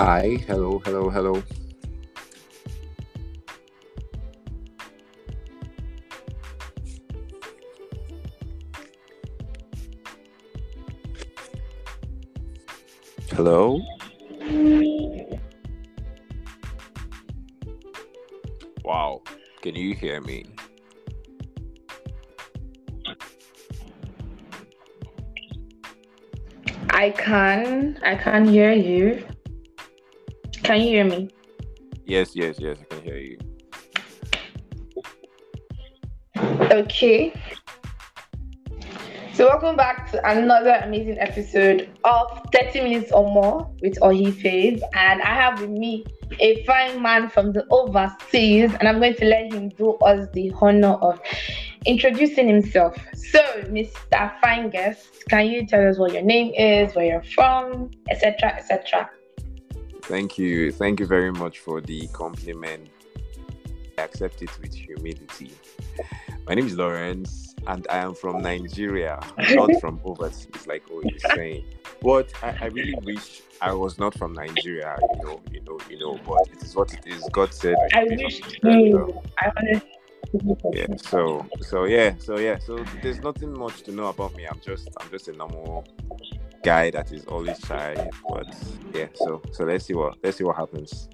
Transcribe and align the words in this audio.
Hi, 0.00 0.38
hello, 0.48 0.80
hello, 0.84 1.08
hello. 1.08 1.40
Hello? 13.30 13.78
Wow, 18.84 19.22
can 19.62 19.76
you 19.76 19.94
hear 19.94 20.20
me? 20.20 20.44
I 26.90 27.10
can. 27.10 28.00
I 28.02 28.16
can 28.16 28.48
hear 28.48 28.72
you. 28.72 29.24
Can 30.64 30.80
you 30.80 30.88
hear 30.88 31.04
me? 31.04 31.28
Yes, 32.06 32.34
yes, 32.34 32.56
yes, 32.58 32.78
I 32.80 32.94
can 32.94 33.04
hear 33.04 33.18
you. 33.18 33.38
Okay. 36.72 37.34
So 39.34 39.46
welcome 39.46 39.76
back 39.76 40.10
to 40.12 40.26
another 40.26 40.80
amazing 40.82 41.18
episode 41.18 41.90
of 42.04 42.40
30 42.54 42.80
minutes 42.80 43.12
or 43.12 43.30
more 43.30 43.70
with 43.82 43.98
Ohi 44.00 44.30
Faze. 44.30 44.82
And 44.94 45.20
I 45.20 45.34
have 45.34 45.60
with 45.60 45.68
me 45.68 46.06
a 46.40 46.64
fine 46.64 47.02
man 47.02 47.28
from 47.28 47.52
the 47.52 47.66
overseas, 47.70 48.72
and 48.80 48.88
I'm 48.88 49.00
going 49.00 49.16
to 49.16 49.24
let 49.26 49.52
him 49.52 49.68
do 49.68 49.96
us 49.96 50.26
the 50.32 50.50
honor 50.62 50.94
of 50.94 51.20
introducing 51.84 52.48
himself. 52.48 52.96
So, 53.14 53.42
Mr. 53.64 54.32
Fine 54.40 54.70
Guest, 54.70 55.24
can 55.28 55.46
you 55.46 55.66
tell 55.66 55.86
us 55.86 55.98
what 55.98 56.14
your 56.14 56.22
name 56.22 56.54
is, 56.54 56.94
where 56.94 57.04
you're 57.04 57.22
from, 57.22 57.90
etc., 58.08 58.54
etc.? 58.56 59.10
Thank 60.04 60.36
you. 60.36 60.70
Thank 60.70 61.00
you 61.00 61.06
very 61.06 61.32
much 61.32 61.60
for 61.60 61.80
the 61.80 62.06
compliment. 62.08 62.90
I 63.96 64.02
accept 64.02 64.42
it 64.42 64.50
with 64.60 64.74
humility. 64.74 65.52
My 66.46 66.52
name 66.52 66.66
is 66.66 66.76
Lawrence, 66.76 67.54
and 67.66 67.86
I 67.88 67.98
am 67.98 68.14
from 68.14 68.42
Nigeria, 68.42 69.18
not 69.52 69.70
from 69.80 70.00
overseas, 70.04 70.66
like 70.66 70.82
what 70.90 71.06
you're 71.06 71.34
saying. 71.34 71.64
But 72.02 72.30
I, 72.42 72.54
I, 72.60 72.66
really 72.66 72.94
wish 73.02 73.40
I 73.62 73.72
was 73.72 73.98
not 73.98 74.14
from 74.18 74.34
Nigeria. 74.34 74.98
You 75.00 75.22
know, 75.24 75.40
you 75.50 75.62
know, 75.62 75.78
you 75.88 75.98
know. 75.98 76.20
But 76.26 76.52
it 76.52 76.62
is 76.62 76.76
what 76.76 76.92
it 76.92 77.06
is. 77.06 77.26
God 77.32 77.54
said. 77.54 77.76
I 77.94 78.04
wish 78.04 78.40
too. 78.40 79.22
I 79.38 79.52
honestly 79.56 79.90
yeah 80.72 80.86
so 80.96 81.46
so 81.60 81.84
yeah 81.84 82.14
so 82.18 82.38
yeah 82.38 82.58
so 82.58 82.84
there's 83.02 83.20
nothing 83.20 83.56
much 83.56 83.82
to 83.82 83.92
know 83.92 84.06
about 84.06 84.34
me 84.34 84.44
i'm 84.46 84.60
just 84.60 84.88
i'm 84.98 85.08
just 85.10 85.28
a 85.28 85.32
normal 85.32 85.84
guy 86.64 86.90
that 86.90 87.12
is 87.12 87.24
always 87.26 87.58
shy 87.60 87.94
but 88.28 88.46
yeah 88.94 89.06
so 89.14 89.40
so 89.52 89.64
let's 89.64 89.84
see 89.84 89.94
what 89.94 90.16
let's 90.24 90.38
see 90.38 90.44
what 90.44 90.56
happens. 90.56 91.08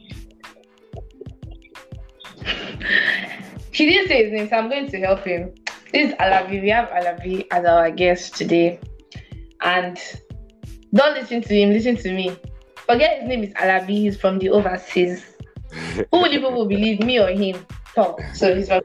She 3.72 3.86
didn't 3.86 4.08
say 4.08 4.24
his 4.24 4.32
name 4.32 4.48
so 4.48 4.56
i'm 4.56 4.70
going 4.70 4.88
to 4.90 5.00
help 5.00 5.24
him. 5.24 5.52
This 5.92 6.10
is 6.10 6.14
Alabi 6.14 6.62
we 6.62 6.68
have 6.70 6.88
Alabi 6.90 7.46
as 7.50 7.64
our 7.64 7.90
guest 7.90 8.36
today. 8.36 8.78
And 9.60 9.98
don't 10.94 11.14
listen 11.14 11.42
to 11.42 11.54
him 11.54 11.70
listen 11.70 11.96
to 11.96 12.12
me. 12.12 12.36
Forget 12.76 13.20
his 13.20 13.28
name 13.28 13.42
is 13.42 13.52
Alabi 13.54 13.96
he's 14.04 14.16
from 14.16 14.38
the 14.38 14.50
overseas. 14.50 15.24
Who 16.12 16.18
will 16.18 16.30
people 16.30 16.66
believe 16.66 17.00
me 17.00 17.18
or 17.20 17.28
him? 17.28 17.66
Top. 17.94 18.20
So 18.34 18.54
he's 18.54 18.68
from 18.68 18.82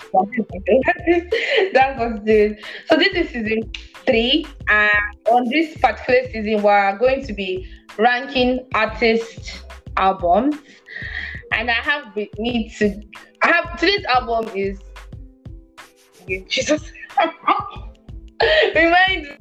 That's 1.73 1.99
what 1.99 2.27
it 2.27 2.27
is. 2.27 2.65
So 2.87 2.97
this 2.97 3.13
is 3.13 3.29
season 3.29 3.71
three, 4.05 4.45
and 4.69 4.91
on 5.29 5.49
this 5.49 5.77
particular 5.77 6.29
season, 6.31 6.61
we're 6.61 6.97
going 6.97 7.25
to 7.25 7.33
be 7.33 7.69
ranking 7.97 8.65
artist 8.73 9.63
albums. 9.97 10.55
And 11.53 11.69
I 11.69 11.73
have 11.73 12.15
with 12.15 12.37
me 12.37 12.69
to 12.79 13.01
I 13.41 13.47
have 13.47 13.79
today's 13.79 14.05
album 14.05 14.49
is 14.55 14.79
Jesus. 16.27 16.91
Remind 18.75 19.37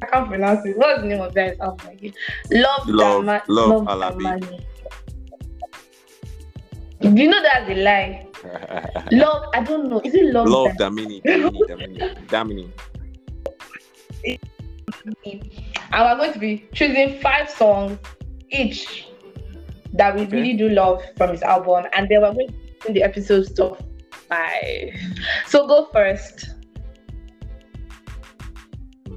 I 0.00 0.06
can't 0.06 0.28
pronounce 0.28 0.64
it. 0.64 0.76
What's 0.76 1.02
the 1.02 1.08
name 1.08 1.20
of 1.20 1.34
that 1.34 1.60
album 1.60 1.88
again? 1.88 2.14
Love, 2.50 2.88
love, 2.88 3.24
Dama- 3.24 3.42
love, 3.48 3.86
love 3.86 4.42
You 7.00 7.28
know 7.28 7.42
that's 7.42 7.70
a 7.70 7.74
lie 7.74 8.28
love, 9.10 9.44
I 9.54 9.62
don't 9.62 9.88
know. 9.88 10.00
Is 10.00 10.14
it 10.14 10.32
love? 10.32 10.46
Love 10.48 10.70
Damini. 10.78 11.22
Damini. 11.24 11.98
Damini. 12.28 12.70
And 14.24 14.40
we're 15.92 16.16
going 16.16 16.32
to 16.32 16.38
be 16.38 16.68
choosing 16.72 17.20
five 17.20 17.50
songs 17.50 17.98
each 18.50 19.06
that 19.94 20.14
we 20.14 20.22
okay. 20.22 20.36
really 20.36 20.52
do 20.54 20.68
love 20.68 21.02
from 21.16 21.30
his 21.30 21.42
album, 21.42 21.86
and 21.94 22.08
then 22.08 22.22
we're 22.22 22.32
going 22.32 22.48
to 22.48 22.54
in 22.86 22.94
the 22.94 23.02
episodes 23.02 23.52
top 23.52 23.82
five. 24.28 24.94
So 25.46 25.66
go 25.66 25.88
first. 25.92 26.50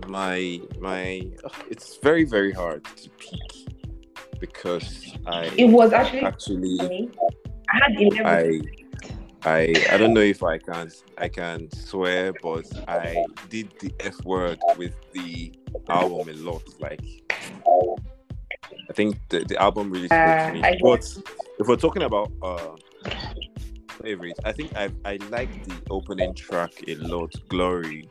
My 0.08 0.60
my, 0.80 1.22
it's 1.70 1.98
very 1.98 2.26
very 2.26 2.52
hard 2.52 2.84
to 2.84 3.10
pick 3.12 3.78
because 4.40 5.14
I. 5.26 5.46
It 5.58 5.66
was 5.66 5.94
actually 5.94 6.22
actually. 6.22 7.10
I 7.70 7.80
had 7.84 8.02
eleven. 8.02 8.26
I 8.26 8.81
I 9.44 9.74
I 9.90 9.98
don't 9.98 10.14
know 10.14 10.22
if 10.22 10.44
I 10.44 10.58
can 10.58 10.92
I 11.18 11.28
can 11.28 11.72
swear, 11.72 12.34
but 12.42 12.66
I 12.88 13.26
did 13.50 13.74
the 13.80 13.92
F 14.00 14.24
word 14.24 14.60
with 14.78 14.96
the 15.14 15.54
album 15.90 16.30
a 16.30 16.34
lot. 16.34 16.64
Like 16.80 17.02
I 18.90 18.94
think 18.94 19.18
the, 19.30 19.44
the 19.46 19.62
album 19.62 19.92
really 19.92 20.08
spoke 20.08 20.20
uh, 20.20 20.48
to 20.48 20.54
me. 20.54 20.64
I 20.64 20.78
but 20.82 21.04
if 21.60 21.68
we're 21.68 21.76
talking 21.76 22.04
about 22.04 22.32
uh 22.44 22.76
favorite, 24.02 24.38
I 24.46 24.52
think 24.52 24.76
I 24.76 24.92
I 25.06 25.18
like 25.30 25.64
the 25.64 25.76
opening 25.90 26.34
track 26.36 26.72
a 26.88 26.96
lot, 26.96 27.34
Glory. 27.50 28.10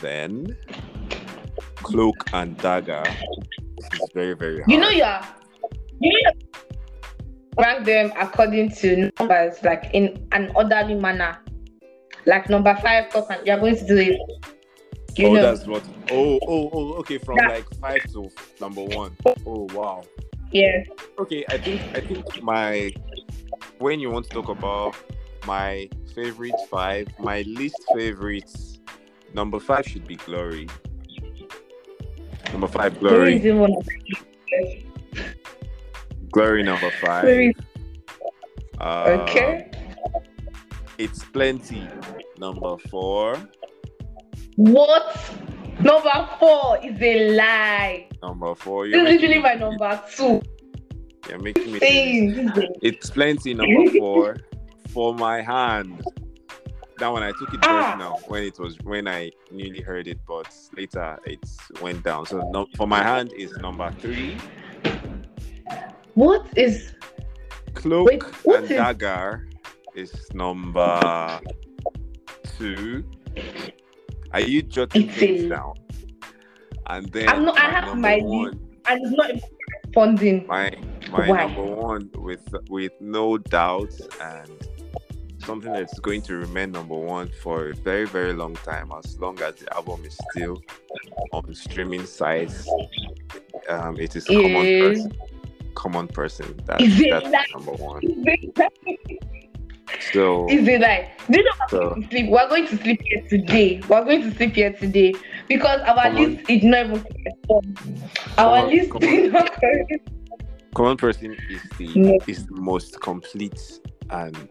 Then 0.00 0.56
Cloak 1.76 2.28
and 2.32 2.56
Dagger. 2.58 3.04
This 3.90 4.00
is 4.00 4.10
very, 4.14 4.34
very 4.34 4.58
hard. 4.58 4.70
You 4.70 4.78
know 4.78 4.90
yeah. 4.90 5.26
You 6.00 6.12
know 6.12 6.30
rank 7.58 7.84
them 7.84 8.12
according 8.18 8.70
to 8.76 9.10
numbers, 9.18 9.62
like 9.62 9.90
in 9.92 10.26
an 10.32 10.52
orderly 10.54 10.94
manner. 10.94 11.38
Like 12.26 12.48
number 12.48 12.74
five, 12.76 13.12
and 13.14 13.46
you're 13.46 13.58
going 13.58 13.76
to 13.76 13.86
do 13.86 13.96
it. 13.96 14.20
You 15.16 15.26
oh, 15.26 15.34
know. 15.34 15.42
that's 15.42 15.66
what. 15.66 15.82
Oh, 16.10 16.38
oh, 16.46 16.70
oh. 16.72 16.92
Okay, 17.00 17.18
from 17.18 17.36
that, 17.36 17.50
like 17.50 17.74
five 17.80 18.02
to 18.12 18.30
number 18.60 18.84
one. 18.84 19.16
Oh, 19.46 19.68
wow. 19.74 20.04
Yeah. 20.52 20.84
Okay, 21.18 21.44
I 21.48 21.58
think 21.58 21.80
I 21.94 22.00
think 22.00 22.42
my 22.42 22.92
when 23.78 24.00
you 24.00 24.10
want 24.10 24.26
to 24.26 24.30
talk 24.30 24.48
about 24.48 24.94
my 25.46 25.88
favorite 26.14 26.54
five, 26.70 27.08
my 27.18 27.42
least 27.42 27.82
favorites, 27.94 28.78
number 29.34 29.58
five 29.58 29.86
should 29.86 30.06
be 30.06 30.16
Glory. 30.16 30.68
Number 32.52 32.68
five, 32.68 32.98
Glory. 33.00 33.38
Glory 36.32 36.62
number 36.62 36.90
five. 37.02 37.52
Uh, 38.80 39.18
okay. 39.20 39.70
It's 40.96 41.22
plenty. 41.24 41.86
Number 42.38 42.78
four. 42.90 43.36
What? 44.56 45.16
Number 45.80 46.28
four 46.40 46.78
is 46.82 47.00
a 47.02 47.36
lie. 47.36 48.08
Number 48.22 48.54
four. 48.54 48.88
This 48.88 48.96
is 48.96 49.08
literally 49.08 49.38
my 49.40 49.54
number 49.54 50.02
two. 50.14 50.40
You're 51.28 51.38
making 51.38 51.70
me. 51.70 51.78
It's 52.80 53.10
plenty. 53.10 53.52
Number 53.52 53.90
four. 53.98 54.36
For 54.88 55.14
my 55.14 55.42
hand. 55.42 56.02
That 56.98 57.08
one 57.08 57.22
I 57.22 57.32
took 57.32 57.52
it 57.52 57.60
ah. 57.62 57.96
now 57.98 58.18
when 58.28 58.44
it 58.44 58.58
was 58.58 58.78
when 58.84 59.06
I 59.06 59.32
newly 59.50 59.80
heard 59.80 60.06
it, 60.06 60.20
but 60.26 60.54
later 60.76 61.18
it 61.26 61.40
went 61.80 62.04
down. 62.04 62.24
So 62.26 62.48
no, 62.52 62.66
for 62.76 62.86
my 62.86 63.02
hand 63.02 63.32
is 63.36 63.52
number 63.58 63.90
three. 63.98 64.38
What 66.14 66.46
is 66.56 66.94
Cloak 67.74 68.06
Wait, 68.06 68.22
and 68.56 68.64
is... 68.64 68.70
Dagger 68.70 69.48
is 69.94 70.12
number 70.34 71.40
two. 72.58 73.04
Are 74.32 74.40
you 74.40 74.62
jotting 74.62 75.08
it's 75.08 75.18
things 75.18 75.48
down? 75.48 75.74
And 76.86 77.10
then 77.12 77.28
I'm 77.28 77.44
not, 77.44 77.58
I 77.58 77.70
have 77.70 77.96
my 77.96 78.18
one, 78.18 78.60
and 78.86 79.00
it's 79.02 79.16
not 79.16 79.30
responding. 79.84 80.46
My 80.46 80.72
my 81.10 81.28
Why? 81.28 81.46
number 81.46 81.62
one 81.62 82.10
with 82.16 82.46
with 82.68 82.92
no 83.00 83.38
doubt 83.38 83.92
and 84.20 84.50
something 85.38 85.72
that's 85.72 85.98
going 86.00 86.22
to 86.22 86.36
remain 86.36 86.72
number 86.72 86.94
one 86.94 87.30
for 87.42 87.70
a 87.70 87.74
very 87.74 88.06
very 88.06 88.32
long 88.32 88.54
time 88.56 88.92
as 88.96 89.18
long 89.18 89.40
as 89.42 89.56
the 89.56 89.74
album 89.74 90.04
is 90.04 90.16
still 90.30 90.62
on 91.32 91.52
streaming 91.54 92.06
sites 92.06 92.68
um 93.68 93.98
it 93.98 94.14
is, 94.14 94.24
is... 94.28 94.36
common 94.36 94.80
person 94.80 95.12
common 95.74 96.08
person. 96.08 96.58
That's, 96.66 96.82
that's 97.10 97.28
like, 97.30 97.54
number 97.54 97.72
one. 97.72 98.02
So 100.12 100.46
is 100.48 100.66
it 100.66 100.80
like 100.80 101.10
do 101.30 101.38
you 101.38 101.44
know 101.44 101.50
so, 101.68 102.02
sleep? 102.10 102.30
We're 102.30 102.48
going 102.48 102.66
to 102.66 102.76
sleep 102.78 103.00
here 103.04 103.22
today. 103.28 103.80
We're 103.88 104.04
going 104.04 104.22
to 104.22 104.36
sleep 104.36 104.54
here 104.54 104.72
today 104.72 105.14
because 105.48 105.80
our 105.82 106.10
list 106.10 106.48
is 106.48 106.62
not 106.64 106.86
even 106.86 107.04
Our 108.38 108.66
list 108.66 108.90
is 109.02 109.32
not 109.32 109.52
correct. 109.52 110.08
Common 110.74 110.96
Person 110.96 111.36
is 111.50 111.62
the 111.76 111.98
No. 111.98 112.18
is 112.26 112.46
the 112.46 112.54
most 112.54 113.00
complete 113.00 113.80
and, 114.10 114.50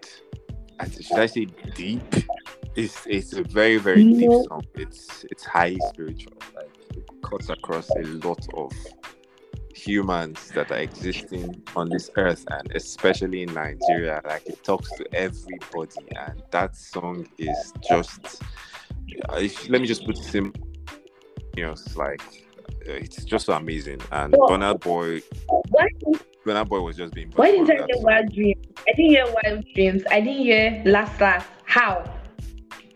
and 0.79 0.93
should 1.03 1.19
I 1.19 1.25
say 1.25 1.45
deep? 1.75 2.03
It's 2.75 3.05
it's 3.07 3.33
a 3.33 3.43
very 3.43 3.77
very 3.77 4.03
No. 4.03 4.19
deep 4.19 4.47
song. 4.47 4.61
It's 4.75 5.25
it's 5.31 5.43
high 5.43 5.75
spiritual. 5.89 6.33
Like 6.55 6.69
it 6.95 7.09
cuts 7.23 7.49
across 7.49 7.89
a 7.89 8.03
lot 8.25 8.45
of 8.53 8.71
humans 9.75 10.49
that 10.55 10.71
are 10.71 10.77
existing 10.77 11.61
on 11.75 11.89
this 11.89 12.09
earth 12.17 12.45
and 12.51 12.71
especially 12.75 13.43
in 13.43 13.53
Nigeria. 13.53 14.21
Like 14.25 14.45
it 14.47 14.63
talks 14.63 14.91
to 14.97 15.05
everybody, 15.13 16.07
and 16.17 16.41
that 16.51 16.75
song 16.75 17.27
is 17.37 17.73
just. 17.87 18.41
uh, 19.29 19.35
if- 19.37 19.69
let 19.69 19.81
me 19.81 19.87
just 19.87 20.05
put 20.05 20.17
it 20.17 20.23
simple. 20.23 20.67
You 21.57 21.65
know, 21.65 21.71
it's 21.71 21.97
like 21.97 22.21
uh, 22.87 22.93
it's 22.93 23.23
just 23.25 23.45
so 23.45 23.53
amazing. 23.53 23.99
And 24.11 24.33
Well- 24.37 24.49
Burna 24.49 24.79
Boy, 24.79 25.21
Why, 25.69 25.87
Burna 26.45 26.67
Boy 26.67 26.79
was 26.81 26.97
just 26.97 27.13
being. 27.13 27.31
why 27.35 27.51
didn't 27.51 27.69
I 27.71 27.75
hear 27.75 28.01
Wild 28.03 28.33
Dreams? 28.33 28.65
I 28.87 28.91
didn't 28.93 29.11
hear 29.11 29.25
Wild 29.43 29.65
Dreams. 29.75 30.03
I 30.09 30.21
didn't 30.21 30.43
hear 30.43 30.81
Last 30.85 31.19
Last. 31.19 31.47
How? 31.65 32.03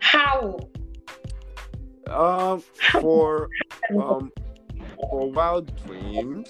How? 0.00 0.58
Um, 2.08 2.60
for 3.00 3.48
um, 4.00 4.30
for 5.10 5.30
Wild 5.30 5.70
Dreams, 5.86 6.48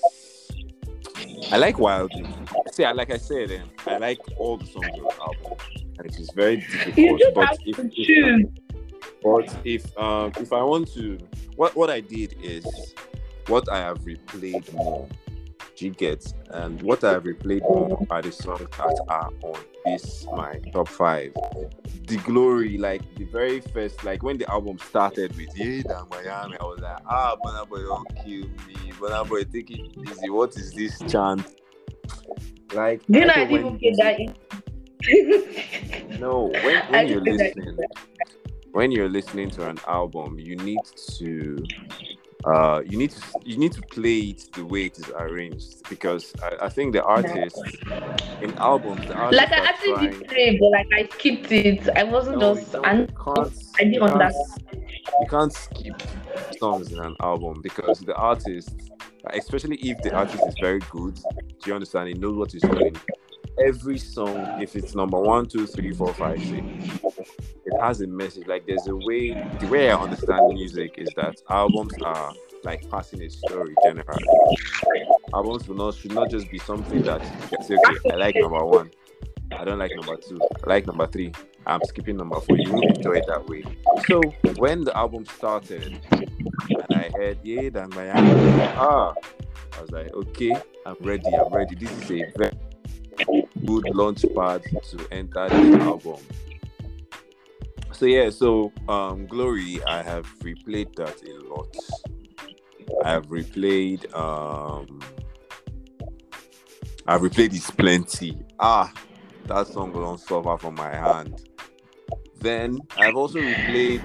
I 1.53 1.59
like 1.59 1.79
Wild 1.79 2.11
Dreams. 2.13 2.49
See, 2.73 2.85
I- 2.85 2.93
like 2.93 3.11
I 3.13 3.17
said, 3.19 3.51
um, 3.53 3.71
I 3.87 3.99
like 3.99 4.19
all 4.39 4.57
the 4.57 4.67
songs 4.67 4.87
on 4.99 5.05
the 5.05 5.23
album, 5.23 5.59
and 5.99 6.07
it 6.07 6.19
is 6.19 6.31
very 6.31 6.57
difficult. 6.57 7.21
But 7.35 7.59
if, 7.65 7.77
if- 7.79 8.07
But 9.23 9.57
if 9.65 9.99
um 9.99 10.33
if 10.41 10.53
I 10.53 10.63
want 10.63 10.93
to, 10.95 11.19
what 11.57 11.75
what 11.77 11.91
I 11.91 12.01
did 12.01 12.35
is 12.43 12.95
what 13.49 13.69
I 13.71 13.79
have 13.79 13.99
replayed 14.01 14.73
more. 14.75 15.09
Do 15.77 15.85
you 15.85 15.91
get? 15.91 16.33
And 16.51 16.81
what 16.81 17.05
I 17.05 17.13
have 17.13 17.25
replayed 17.25 17.61
more 17.63 18.07
are 18.09 18.23
the 18.23 18.33
songs 18.33 18.61
that 18.79 19.05
are 19.09 19.31
on 19.43 19.61
this 19.85 20.27
my 20.35 20.59
top 20.73 20.89
five. 20.89 21.35
The 22.07 22.17
glory, 22.25 22.79
like 22.79 23.03
the 23.17 23.25
very 23.25 23.61
first, 23.61 24.03
like 24.03 24.23
when 24.23 24.39
the 24.39 24.51
album 24.51 24.79
started 24.79 25.37
with 25.37 25.49
Yeah 25.55 25.83
Damn 25.83 26.09
Miami, 26.09 26.57
I 26.59 26.65
was 26.65 26.81
like, 26.81 26.97
ah, 27.07 27.37
Burna 27.45 27.69
Boy, 27.69 27.81
don't 27.83 28.09
kill 28.17 28.49
me. 28.67 28.93
Burna 28.93 29.29
Boy, 29.29 29.45
take 29.45 29.71
it 29.71 29.81
easy. 29.99 30.31
What 30.31 30.57
is 30.57 30.73
this 30.73 30.99
chant? 31.11 31.45
Like, 32.73 33.03
Do 33.11 33.19
you 33.19 33.27
know 33.27 33.33
I 33.35 33.41
I 33.41 33.45
didn't 33.45 33.67
even 33.67 33.79
get 33.79 33.97
that? 33.99 34.19
no, 36.19 36.51
when, 36.65 36.83
when 36.91 37.09
you're 37.09 37.21
didn't 37.21 37.25
get 37.25 37.39
that. 37.39 37.57
listening, 37.57 37.79
when 38.73 38.91
you're 38.93 39.09
listening 39.09 39.51
to 39.51 39.69
an 39.69 39.79
album, 39.87 40.39
you 40.39 40.57
need 40.57 40.81
to 41.19 41.57
uh 42.47 42.81
you 42.87 42.97
need 42.97 43.11
to 43.11 43.21
you 43.45 43.57
need 43.59 43.73
to 43.73 43.83
play 43.83 44.19
it 44.31 44.47
the 44.55 44.65
way 44.65 44.87
it 44.87 44.99
is 44.99 45.11
arranged 45.17 45.89
because 45.89 46.33
I, 46.43 46.67
I 46.67 46.69
think 46.69 46.93
the 46.93 47.03
artists 47.03 47.61
in 48.41 48.55
albums 48.59 49.07
the 49.07 49.15
artists 49.15 49.43
like 49.43 49.53
I 49.53 49.65
actually 49.65 49.93
trying, 49.95 50.11
did 50.21 50.29
play, 50.29 50.59
but 50.61 50.71
like 50.71 50.87
I 50.95 51.09
skipped 51.15 51.51
it. 51.53 51.89
I 51.97 52.05
wasn't 52.05 52.39
No, 52.39 52.55
just 52.55 52.75
and 52.75 53.11
I 53.19 53.85
didn't 53.85 53.95
you 53.95 54.01
can't- 54.01 54.13
understand. 54.13 54.63
you 55.21 55.27
can't 55.27 55.53
skip 55.53 56.03
songs 56.59 56.93
in 56.93 57.01
an 57.01 57.17
album 57.21 57.61
because 57.63 58.01
the 58.01 58.15
artist 58.15 58.75
especially 59.31 59.77
if 59.77 60.01
the 60.03 60.13
artist 60.15 60.47
is 60.47 60.55
very 60.61 60.81
good 60.91 61.15
do 61.63 61.71
you 61.71 61.75
understand? 61.75 62.09
He 62.09 62.15
knows 62.15 62.37
what 62.37 62.53
he's 62.53 62.63
doing 62.63 62.95
every 63.59 63.99
song 63.99 64.61
if 64.61 64.77
it's 64.77 64.95
number 64.95 65.19
one 65.19 65.47
two 65.47 65.67
three 65.67 65.93
four 65.93 66.13
five 66.15 66.39
six 66.43 66.65
it 67.67 67.81
has 67.81 68.01
a 68.01 68.07
message. 68.07 68.47
Like 68.47 68.67
there's 68.67 68.87
a 68.87 68.95
way 68.97 69.31
the 69.61 69.67
way 69.67 69.91
i 69.91 70.01
understand 70.01 70.55
music 70.55 70.95
is 70.99 71.09
that 71.17 71.37
albums 71.51 71.95
are 72.03 72.33
like 72.65 72.89
passing 72.91 73.23
a 73.23 73.31
story 73.31 73.75
generally. 73.83 74.25
Albums 75.35 75.69
will 75.69 75.77
not 75.77 75.95
should 75.95 76.13
not 76.13 76.31
just 76.31 76.51
be 76.51 76.59
something 76.59 77.03
that 77.03 77.23
you 77.23 77.49
can 77.49 77.63
say 77.63 77.77
okay 77.77 78.11
i 78.13 78.17
like 78.17 78.37
number 78.37 78.65
one. 78.65 78.91
I 79.53 79.65
don't 79.65 79.79
like 79.79 79.93
number 79.95 80.17
two. 80.17 80.41
I 80.65 80.69
like 80.69 80.87
number 80.87 81.07
three. 81.07 81.33
I'm 81.67 81.81
skipping 81.85 82.17
number 82.17 82.41
four. 82.41 82.57
You 82.59 82.73
won't 82.73 82.97
enjoy 82.97 83.15
it 83.15 83.27
that 83.29 83.47
way. 83.47 83.65
So 84.07 84.21
when 84.57 84.85
the 84.85 84.97
album 84.97 85.25
started 85.27 85.99
and 86.13 86.87
i 86.95 87.11
heard 87.17 87.39
yeah 87.43 87.87
Miami, 87.87 88.63
ah 88.77 89.15
i 89.77 89.81
was 89.81 89.91
like 89.91 90.13
okay 90.15 90.55
i'm 90.87 90.97
ready 91.01 91.27
i'm 91.35 91.53
ready. 91.53 91.75
This 91.75 91.91
is 91.91 92.11
a 92.11 92.33
very 92.37 92.53
good 93.67 93.85
launch 93.95 94.25
pad 94.35 94.63
to 94.91 95.09
enter 95.11 95.49
this 95.49 95.83
album. 95.83 96.21
So 97.93 98.07
yeah 98.07 98.31
so 98.31 98.73
um 98.89 99.27
glory 99.27 99.83
i 99.85 100.03
have 100.03 100.27
replayed 100.41 100.95
that 100.97 101.23
a 101.23 101.35
lot. 101.49 101.75
I 103.05 103.11
have 103.11 103.27
replayed 103.27 104.15
um 104.15 105.01
i've 107.07 107.21
replayed 107.23 107.51
this 107.51 107.71
plenty. 107.71 108.39
Ah 108.59 108.93
that 109.47 109.67
song 109.69 109.93
will 109.93 110.03
not 110.03 110.21
suffer 110.21 110.57
from 110.59 110.75
my 110.75 110.91
hand. 110.91 111.43
Then 112.39 112.81
i've 112.97 113.17
also 113.17 113.41
replayed 113.41 114.03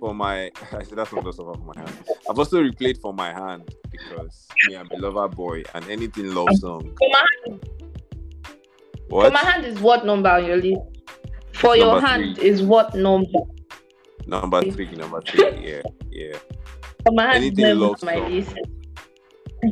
for 0.00 0.14
my 0.14 0.50
i 0.72 0.82
said 0.82 0.98
that 0.98 1.08
song 1.08 1.22
will 1.22 1.32
suffer 1.32 1.54
from 1.54 1.66
my 1.66 1.80
hand. 1.80 1.96
I've 2.28 2.38
also 2.38 2.62
replayed 2.62 3.00
for 3.00 3.14
my 3.14 3.32
hand 3.32 3.74
because 3.90 4.48
me 4.64 4.76
i'm 4.76 4.88
a 4.92 4.96
lover 4.96 5.28
boy 5.28 5.62
and 5.74 5.88
anything 5.88 6.34
love 6.34 6.54
song 6.56 6.94
For 6.98 7.08
my, 7.10 7.24
hand, 7.46 7.60
what 9.08 9.26
for 9.26 9.30
my 9.32 9.40
hand 9.50 9.64
is 9.66 9.78
what 9.80 10.04
number 10.06 10.28
on 10.30 10.44
your 10.44 10.56
list? 10.56 10.80
For 11.54 11.76
your 11.76 12.00
hand 12.00 12.36
three. 12.36 12.48
is 12.48 12.62
what 12.62 12.94
number? 12.94 13.38
number 14.26 14.62
three 14.70 14.90
number 14.92 15.20
three 15.22 15.42
yeah 15.70 15.82
yeah 16.10 16.36
For 17.06 17.12
my 17.14 17.32
hand 17.32 17.44
is 17.44 17.46
Anything 17.50 17.64
never 17.64 17.80
love 17.80 18.02
my 18.02 18.14
song. 18.16 18.30
list. 18.32 18.54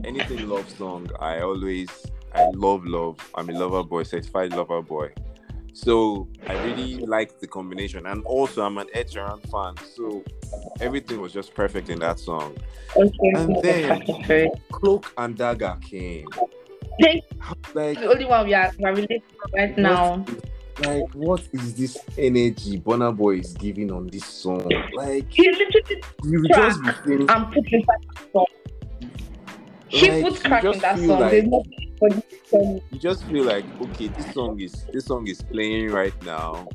anything 0.04 0.48
love 0.48 0.68
song 0.70 1.08
i 1.20 1.40
always 1.40 1.88
i 2.34 2.44
love 2.54 2.84
love 2.86 3.18
i'm 3.36 3.48
a 3.50 3.52
lover 3.52 3.82
boy 3.84 4.02
certified 4.02 4.52
lover 4.54 4.82
boy 4.82 5.12
so 5.74 6.26
i 6.48 6.54
really 6.64 6.96
like 7.06 7.38
the 7.38 7.46
combination 7.46 8.06
and 8.06 8.24
also 8.24 8.62
i'm 8.62 8.78
an 8.78 8.86
ed 8.94 9.08
sheeran 9.08 9.40
fan 9.50 9.74
so 9.94 10.24
everything 10.80 11.20
was 11.20 11.32
just 11.32 11.54
perfect 11.54 11.88
in 11.90 11.98
that 12.00 12.18
song 12.18 12.56
Okay. 12.96 13.32
And 13.34 13.62
then- 13.62 14.50
cloak 14.72 15.12
and 15.18 15.36
dagger 15.36 15.76
came 15.82 16.26
Like 17.74 17.98
the 18.00 18.08
only 18.10 18.24
one 18.24 18.46
we 18.46 18.54
are 18.54 18.72
we 18.78 18.84
are 18.84 18.90
related 18.94 19.22
to 19.28 19.36
right 19.54 19.76
now. 19.78 20.24
like 20.82 21.04
what 21.14 21.42
is 21.52 21.74
this 21.74 21.96
energy 22.18 22.78
Burna 22.80 23.14
boy 23.16 23.36
is 23.38 23.52
giving 23.54 23.90
on 23.92 24.06
this 24.08 24.24
song 24.24 24.70
like 24.94 25.26
He 25.32 25.50
literally 25.50 26.02
you 26.24 26.48
just 26.48 26.82
be 26.82 26.90
feeling 27.04 27.30
and 27.30 27.52
put 27.52 27.72
inside 27.72 27.96
song. 28.32 28.46
He 29.88 30.10
Like, 30.10 30.24
puts 30.24 30.42
crack 30.42 30.64
in 30.64 30.78
that 30.80 30.98
song. 30.98 31.20
like- 31.20 31.30
There's 31.30 31.44
nothing 31.44 31.96
for 31.98 32.10
this 32.10 32.24
song. 32.50 32.80
you 32.90 32.98
just 32.98 33.24
feel 33.24 33.44
like 33.44 33.64
okay 33.82 34.08
this 34.08 34.32
song 34.34 34.60
is 34.60 34.84
this 34.92 35.04
song 35.06 35.26
is 35.28 35.42
playing 35.42 35.90
right 35.90 36.14
now 36.24 36.66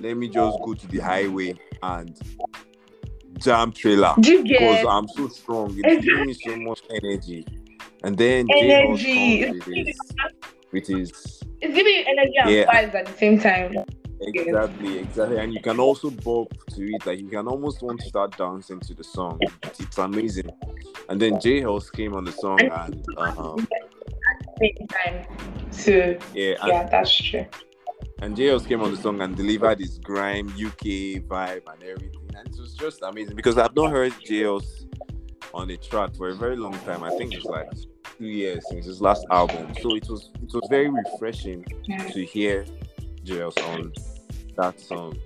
let 0.00 0.16
me 0.16 0.28
just 0.28 0.58
go 0.64 0.74
to 0.74 0.86
the 0.88 0.98
highway 0.98 1.54
and 1.82 2.18
jam 3.38 3.70
trailer 3.72 4.14
because 4.16 4.84
i'm 4.88 5.06
so 5.08 5.28
strong 5.28 5.72
it's 5.78 6.04
giving 6.04 6.26
me 6.26 6.32
so 6.34 6.56
much 6.56 6.80
energy 6.90 7.46
and 8.02 8.16
then 8.16 8.46
J 8.48 8.82
energy? 8.82 9.14
comes 9.48 9.66
with 9.66 9.66
his, 9.86 10.12
with 10.72 10.86
his 10.86 11.40
It's 11.60 11.74
giving 11.74 11.94
you 11.94 12.04
energy 12.06 12.34
and 12.38 12.50
Yeah. 12.50 12.64
vibes 12.66 12.94
at 12.94 13.06
the 13.06 13.12
same 13.12 13.38
time. 13.38 13.84
exactly 14.22 14.98
exactly 14.98 15.38
and 15.38 15.52
you 15.52 15.60
can 15.60 15.80
also 15.80 16.10
bob 16.10 16.48
to 16.68 16.82
it 16.94 17.06
like 17.06 17.18
you 17.18 17.28
can 17.28 17.48
almost 17.48 17.80
want 17.82 17.98
to 18.00 18.06
start 18.06 18.36
dancing 18.36 18.78
to 18.78 18.92
the 18.92 19.02
song 19.02 19.38
it's, 19.40 19.80
it's 19.80 19.96
amazing 19.96 20.50
and 21.08 21.18
then 21.20 21.40
J 21.40 21.62
Hus 21.62 21.90
came 21.90 22.14
on 22.14 22.24
the 22.24 22.32
song 22.32 22.60
and 22.60 23.04
um 23.16 23.66
Same 24.60 24.86
time. 24.88 25.24
So 25.70 26.18
yeah 26.34 26.56
and 26.60 26.68
yeah, 26.68 26.88
that's 26.90 27.14
true. 27.16 27.46
And 28.20 28.36
J 28.36 28.48
Hus 28.48 28.66
came 28.66 28.82
on 28.82 28.90
the 28.90 28.96
song 28.98 29.22
and 29.22 29.34
delivered 29.34 29.78
his 29.80 29.98
grime 29.98 30.48
UK 30.48 31.22
vibe 31.26 31.62
and 31.72 31.82
everything. 31.82 32.28
And 32.36 32.46
it 32.46 32.60
was 32.60 32.74
just 32.74 33.00
amazing 33.02 33.34
because 33.36 33.56
I've 33.56 33.74
not 33.74 33.90
heard 33.90 34.12
J 34.22 34.42
Hus 34.42 34.79
on 35.52 35.70
a 35.70 35.76
track 35.76 36.14
for 36.14 36.28
a 36.28 36.34
very 36.34 36.56
long 36.56 36.72
time. 36.80 37.02
I 37.02 37.10
think 37.10 37.34
it's 37.34 37.44
like 37.44 37.68
two 38.18 38.26
years 38.26 38.64
since 38.68 38.86
his 38.86 39.00
last 39.00 39.26
album. 39.30 39.72
So 39.80 39.94
it 39.94 40.08
was 40.08 40.30
it 40.42 40.52
was 40.52 40.66
very 40.68 40.90
refreshing 40.90 41.64
to 41.86 42.24
hear 42.24 42.64
J 43.24 43.38
Hus 43.40 43.56
on 43.58 43.92
that 44.56 44.80
song. 44.80 45.16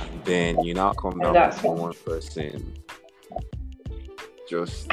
And 0.00 0.24
then 0.24 0.60
you 0.62 0.74
now 0.74 0.92
come 0.92 1.18
down 1.18 1.34
to 1.34 1.68
one 1.68 1.92
person. 2.04 2.74
Just 4.48 4.90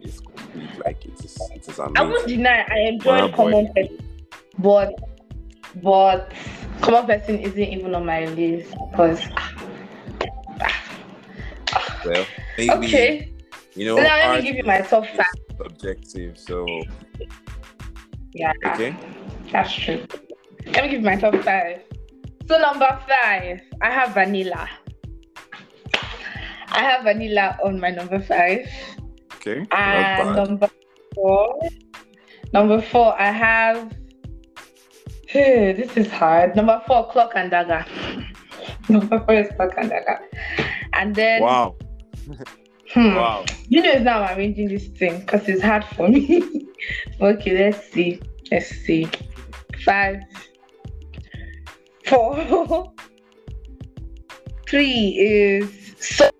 it's 0.00 0.20
complete 0.20 0.70
like 0.84 1.04
it 1.04 1.24
is 1.24 1.38
it 1.54 1.68
is 1.68 1.78
I 1.78 1.86
amazing. 1.86 2.08
won't 2.08 2.26
deny 2.28 2.66
I 2.70 2.78
enjoyed 2.88 3.30
Boy. 3.30 3.36
common 3.36 3.72
person, 3.74 3.98
but 4.58 4.94
but 5.82 6.32
common 6.80 7.06
person 7.06 7.38
isn't 7.38 7.58
even 7.58 7.94
on 7.94 8.06
my 8.06 8.24
list 8.26 8.74
because 8.90 9.20
Well, 12.04 12.26
maybe 12.56 12.70
okay. 12.86 13.32
you 13.74 13.86
know 13.86 13.96
So 13.96 14.02
now 14.02 14.16
let 14.16 14.42
me 14.42 14.48
give 14.48 14.56
you 14.56 14.64
my 14.64 14.80
top 14.80 15.06
five. 15.06 15.26
subjective. 15.56 16.38
So 16.38 16.66
Yeah, 18.34 18.52
okay. 18.66 18.94
that's 19.50 19.72
true. 19.72 20.06
Let 20.66 20.84
me 20.84 20.90
give 20.90 21.00
you 21.00 21.06
my 21.06 21.16
top 21.16 21.34
five. 21.42 21.82
So 22.46 22.58
number 22.58 22.88
five, 23.08 23.60
I 23.82 23.90
have 23.90 24.14
vanilla. 24.14 24.68
I 26.70 26.80
have 26.80 27.02
vanilla 27.04 27.58
on 27.64 27.80
my 27.80 27.90
number 27.90 28.20
five. 28.20 28.68
Okay. 29.36 29.66
And 29.72 30.36
number 30.36 30.68
four, 31.14 31.58
Number 32.52 32.80
four, 32.80 33.18
I 33.20 33.30
have. 33.30 33.92
Hey, 35.26 35.74
this 35.74 35.96
is 35.98 36.10
hard. 36.10 36.56
Number 36.56 36.80
four, 36.86 37.10
clock 37.10 37.32
and 37.34 37.50
dagger. 37.50 37.84
Number 38.88 39.20
four 39.20 39.34
is 39.34 39.48
clock 39.56 39.74
and 39.76 39.90
dagger. 39.90 40.18
And 40.94 41.14
then. 41.14 41.42
Wow. 41.42 41.76
Hmm. 42.92 43.14
Wow. 43.14 43.44
You 43.68 43.82
know, 43.82 43.98
now 43.98 44.22
I'm 44.22 44.38
arranging 44.38 44.68
this 44.68 44.86
thing 44.88 45.20
because 45.20 45.48
it's 45.48 45.62
hard 45.62 45.84
for 45.84 46.08
me. 46.08 46.66
okay, 47.20 47.58
let's 47.70 47.90
see. 47.90 48.20
Let's 48.50 48.68
see. 48.68 49.08
Five, 49.84 50.22
four, 52.06 52.92
three 54.68 55.08
is 55.18 55.94
so. 55.98 56.30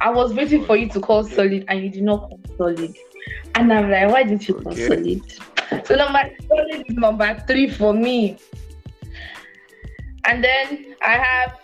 I 0.00 0.10
was 0.10 0.32
waiting 0.32 0.64
for 0.64 0.76
you 0.76 0.88
to 0.90 1.00
call 1.00 1.24
solid 1.24 1.64
and 1.68 1.82
you 1.82 1.90
did 1.90 2.04
not 2.04 2.20
call 2.20 2.40
solid. 2.56 2.94
And 3.56 3.72
I'm 3.72 3.90
like, 3.90 4.08
why 4.10 4.22
didn't 4.22 4.46
you 4.48 4.54
call 4.54 4.72
Okay. 4.72 4.86
solid? 4.86 5.86
So 5.86 5.96
number 5.96 6.20
solid 6.48 6.84
is 6.88 6.96
number 6.96 7.44
three 7.48 7.68
for 7.68 7.92
me. 7.92 8.38
And 10.24 10.44
then 10.44 10.94
I 11.02 11.12
have 11.12 11.58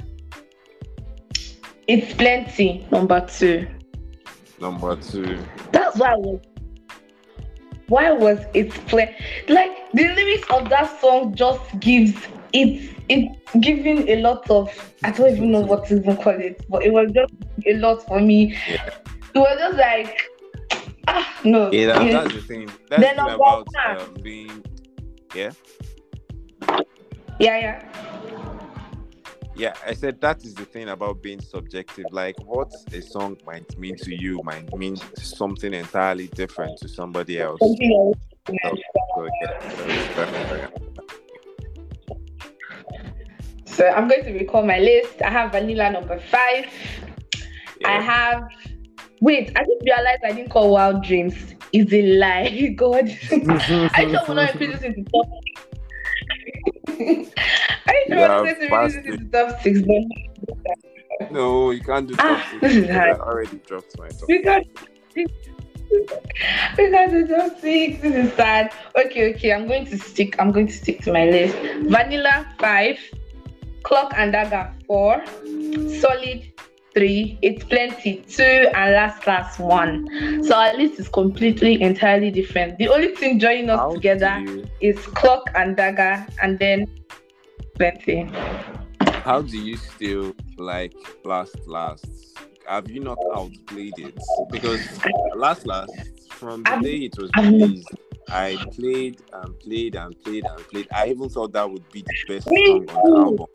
it's 1.86 2.14
plenty, 2.14 2.86
number 2.90 3.26
two. 3.26 3.66
Number 4.60 4.96
two. 4.96 5.38
That's 5.72 5.98
why 5.98 6.12
I 6.12 6.16
was. 6.16 6.40
Why 7.88 8.12
was 8.12 8.38
it 8.54 8.70
play? 8.88 9.14
Like 9.48 9.92
the 9.92 10.08
lyrics 10.08 10.48
of 10.50 10.68
that 10.70 11.00
song 11.00 11.34
just 11.34 11.60
gives 11.80 12.14
it. 12.52 12.96
it 13.08 13.38
giving 13.60 14.08
a 14.08 14.16
lot 14.20 14.48
of. 14.50 14.70
I 15.04 15.10
don't 15.10 15.36
even 15.36 15.52
know 15.52 15.60
what 15.60 15.86
to 15.88 15.96
even 15.96 16.16
call 16.16 16.40
it, 16.40 16.64
but 16.68 16.82
it 16.82 16.92
was 16.92 17.12
just 17.12 17.34
a 17.66 17.74
lot 17.74 18.06
for 18.06 18.20
me. 18.20 18.56
Yeah. 18.68 18.90
It 19.34 19.38
was 19.38 19.58
just 19.58 19.76
like, 19.76 20.22
ah, 21.08 21.40
no. 21.44 21.70
Yeah, 21.72 21.86
that, 21.86 22.12
that's 22.12 22.34
the 22.34 22.40
thing. 22.40 22.70
That's 22.88 23.02
Then 23.02 23.16
the 23.16 23.24
thing 23.24 23.34
about 23.34 23.68
um, 23.86 24.14
being. 24.22 24.64
Yeah. 25.34 25.50
yeah, 27.38 27.58
yeah. 27.58 28.43
Yeah, 29.56 29.74
I 29.86 29.94
said 29.94 30.20
that 30.20 30.44
is 30.44 30.54
the 30.54 30.64
thing 30.64 30.88
about 30.88 31.22
being 31.22 31.40
subjective. 31.40 32.06
Like, 32.10 32.34
what 32.44 32.72
a 32.92 33.00
song 33.00 33.36
might 33.46 33.78
mean 33.78 33.96
to 33.98 34.12
you 34.14 34.40
might 34.42 34.74
mean 34.76 34.96
something 35.16 35.72
entirely 35.72 36.26
different 36.28 36.76
to 36.78 36.88
somebody 36.88 37.40
else. 37.40 37.60
So, 37.60 37.76
so, 37.78 38.14
yeah, 38.50 38.70
so 39.14 39.24
it's 39.24 40.14
definitely- 40.16 40.90
So 43.66 43.88
I'm 43.88 44.08
going 44.08 44.24
to 44.24 44.32
recall 44.32 44.64
my 44.64 44.78
list. 44.78 45.22
I 45.22 45.30
have 45.30 45.52
vanilla 45.52 45.90
number 45.90 46.18
five. 46.20 46.66
I 47.84 48.00
have. 48.00 48.48
Wait, 49.20 49.50
I 49.56 49.60
just 49.64 49.82
realized 49.84 50.22
I 50.24 50.32
didn't 50.32 50.50
call 50.50 50.70
Wild 50.72 51.04
Dreams. 51.04 51.34
Is 51.72 51.92
a 51.92 52.02
lie. 52.18 52.74
God. 52.76 53.08
I 53.94 54.04
just 54.04 54.28
want 54.28 54.38
to 54.38 54.50
increase 54.50 54.78
this 54.78 54.82
into 54.82 55.04
top. 55.10 55.26
I 58.06 58.10
just 58.10 58.20
Yeah, 58.20 58.42
want 58.42 58.60
to 58.60 58.68
fast 58.68 58.96
increase 58.96 59.06
this 59.06 59.14
into 59.20 59.30
top 59.30 59.60
six, 59.62 59.80
No, 61.30 61.70
you 61.70 61.80
can't 61.80 62.06
do 62.08 62.14
Ah, 62.18 62.36
top 62.36 62.50
six 62.50 62.60
this 62.62 62.76
is 62.84 62.90
hard. 62.90 63.16
I 63.16 63.22
already 63.22 63.56
dropped 63.66 63.98
my 63.98 64.08
top. 64.08 64.26
because 64.26 64.62
because 66.76 67.12
it's 67.12 67.30
top 67.30 67.58
six. 67.60 68.00
This 68.02 68.14
is 68.14 68.32
sad. 68.34 68.72
Okay, 68.96 69.34
okay. 69.34 69.52
I'm 69.52 69.66
going 69.66 69.86
to 69.86 69.98
stick. 69.98 70.36
I'm 70.40 70.50
going 70.52 70.66
to 70.66 70.72
stick 70.72 71.02
to 71.02 71.12
my 71.12 71.24
list. 71.26 71.56
Vanilla 71.88 72.46
five, 72.58 72.98
clock 73.82 74.12
and 74.16 74.32
dagger 74.32 74.72
four, 74.86 75.22
solid 76.00 76.50
three, 76.94 77.38
it's 77.42 77.64
plenty 77.64 78.16
two, 78.28 78.42
and 78.74 78.94
last 78.94 79.26
last 79.26 79.58
one. 79.58 80.06
So 80.44 80.54
our 80.54 80.76
list 80.76 81.00
is 81.00 81.08
completely 81.08 81.80
entirely 81.82 82.30
different. 82.30 82.78
The 82.78 82.88
only 82.88 83.14
thing 83.16 83.38
joining 83.40 83.68
us 83.70 83.78
How 83.80 83.94
together 83.94 84.38
you- 84.40 84.64
is 84.80 84.98
clock 85.08 85.50
and 85.54 85.76
dagger, 85.76 86.24
and 86.42 86.58
then 86.58 86.86
plenty. 87.74 88.28
How 89.24 89.42
do 89.42 89.58
you 89.58 89.76
still 89.76 90.34
like 90.56 90.94
last 91.24 91.56
last? 91.66 92.06
Have 92.68 92.90
you 92.90 93.00
not 93.00 93.18
outplayed 93.34 93.98
it? 93.98 94.22
Because 94.50 94.98
last 95.34 95.66
last 95.66 95.94
from 96.32 96.62
the 96.62 96.70
I've- 96.70 96.82
day 96.84 96.96
it 97.06 97.18
was 97.18 97.30
released, 97.36 97.94
I 98.30 98.56
played 98.76 99.20
and 99.32 99.58
played 99.60 99.94
and 99.96 100.18
played 100.22 100.44
and 100.46 100.58
played. 100.68 100.88
I 100.94 101.08
even 101.08 101.28
thought 101.28 101.52
that 101.52 101.70
would 101.70 101.88
be 101.90 102.02
the 102.02 102.14
best 102.26 102.46
song 102.46 102.88
on 102.90 103.12
the 103.12 103.18
album. 103.18 103.46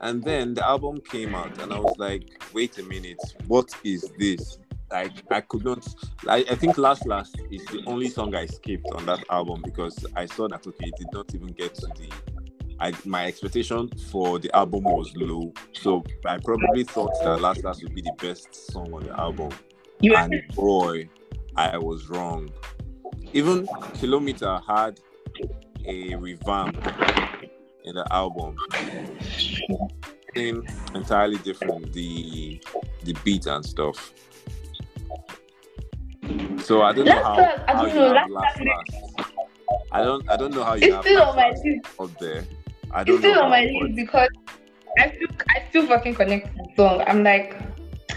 And 0.00 0.22
then 0.24 0.54
the 0.54 0.66
album 0.66 1.00
came 1.00 1.34
out, 1.34 1.60
and 1.60 1.72
I 1.72 1.78
was 1.78 1.96
like, 1.98 2.24
"Wait 2.52 2.76
a 2.78 2.82
minute, 2.82 3.22
what 3.46 3.72
is 3.84 4.10
this?" 4.18 4.58
Like 4.90 5.12
I 5.30 5.40
could 5.40 5.64
not. 5.64 5.86
I, 6.28 6.44
I 6.50 6.54
think 6.56 6.76
last 6.76 7.06
last 7.06 7.36
is 7.50 7.64
the 7.66 7.82
only 7.86 8.08
song 8.08 8.34
I 8.34 8.46
skipped 8.46 8.90
on 8.92 9.06
that 9.06 9.24
album 9.30 9.62
because 9.62 10.04
I 10.16 10.26
saw 10.26 10.48
that 10.48 10.66
okay, 10.66 10.86
it 10.88 10.96
did 10.96 11.12
not 11.12 11.32
even 11.34 11.48
get 11.48 11.74
to 11.76 11.86
the 11.86 12.08
I, 12.82 12.92
my 13.04 13.26
expectation 13.26 13.88
for 14.10 14.40
the 14.40 14.54
album 14.56 14.82
was 14.82 15.12
low, 15.14 15.52
so 15.72 16.02
I 16.26 16.38
probably 16.38 16.82
thought 16.82 17.12
that 17.22 17.40
Last 17.40 17.62
Last 17.62 17.80
would 17.84 17.94
be 17.94 18.02
the 18.02 18.12
best 18.18 18.72
song 18.72 18.92
on 18.92 19.04
the 19.04 19.16
album. 19.18 19.50
You 20.00 20.16
And 20.16 20.34
boy, 20.56 21.08
I 21.54 21.78
was 21.78 22.08
wrong. 22.08 22.50
Even 23.32 23.68
Kilometer 23.94 24.58
had 24.66 24.98
a 25.86 26.16
revamp 26.16 26.76
in 27.84 27.94
the 27.94 28.04
album, 28.10 28.56
thing 30.34 30.66
entirely 30.96 31.38
different. 31.38 31.92
The 31.92 32.60
the 33.04 33.12
beat 33.24 33.46
and 33.46 33.64
stuff. 33.64 34.12
So 36.64 36.82
I 36.82 36.92
don't 36.92 37.04
know 37.04 37.14
Last 37.14 37.24
how, 37.24 37.64
I 37.68 37.72
don't 37.74 37.88
you 37.88 37.94
know, 37.94 38.26
Last 38.28 38.60
Last. 38.60 39.32
I 39.92 40.02
don't 40.02 40.28
I 40.30 40.36
don't 40.36 40.52
know 40.52 40.64
how 40.64 40.74
you 40.74 40.86
It's 40.86 40.94
have 40.96 41.04
still 41.04 41.22
on 41.22 41.36
my 41.36 41.50
list. 41.50 41.86
up 42.00 42.18
there. 42.18 42.44
I 42.92 43.04
don't 43.04 43.14
It's 43.14 43.18
still 43.20 43.34
know 43.34 43.44
on 43.44 43.50
my 43.50 43.62
list 43.64 43.96
because 43.96 44.28
I 44.98 45.08
still 45.08 45.28
I 45.56 45.68
still 45.70 45.86
fucking 45.86 46.14
connect 46.14 46.48
to 46.48 46.62
the 46.62 46.68
song. 46.76 47.04
I'm 47.06 47.22
like, 47.24 47.56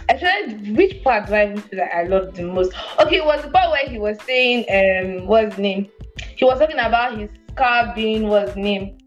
I 0.09 0.13
tried 0.17 0.75
which 0.75 1.03
part 1.03 1.27
do 1.27 1.33
I 1.33 1.45
even 1.45 1.61
feel 1.61 1.79
like 1.79 1.93
I 1.93 2.03
love 2.03 2.33
the 2.35 2.43
most? 2.43 2.73
Okay, 2.99 3.17
it 3.17 3.25
was 3.25 3.41
the 3.43 3.49
part 3.49 3.71
where 3.71 3.87
he 3.87 3.97
was 3.97 4.19
saying 4.21 4.65
um 4.69 5.27
what's 5.27 5.55
his 5.55 5.59
name? 5.61 5.89
He 6.35 6.45
was 6.45 6.59
talking 6.59 6.79
about 6.79 7.17
his 7.17 7.29
car 7.55 7.93
being 7.95 8.27
what's 8.27 8.49
his 8.53 8.57
name? 8.57 8.97